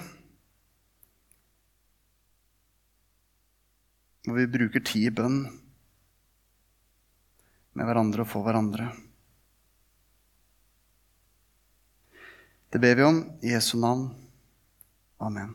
Hvor 4.27 4.39
vi 4.41 4.49
bruker 4.51 4.83
tid 4.83 5.11
i 5.11 5.15
bønn 5.15 5.43
med 7.77 7.85
hverandre 7.85 8.25
og 8.25 8.31
for 8.31 8.47
hverandre. 8.47 8.89
Det 12.73 12.81
ber 12.83 12.99
vi 12.99 13.07
om 13.07 13.23
i 13.45 13.53
Jesu 13.53 13.77
navn. 13.79 14.09
Amen. 15.23 15.55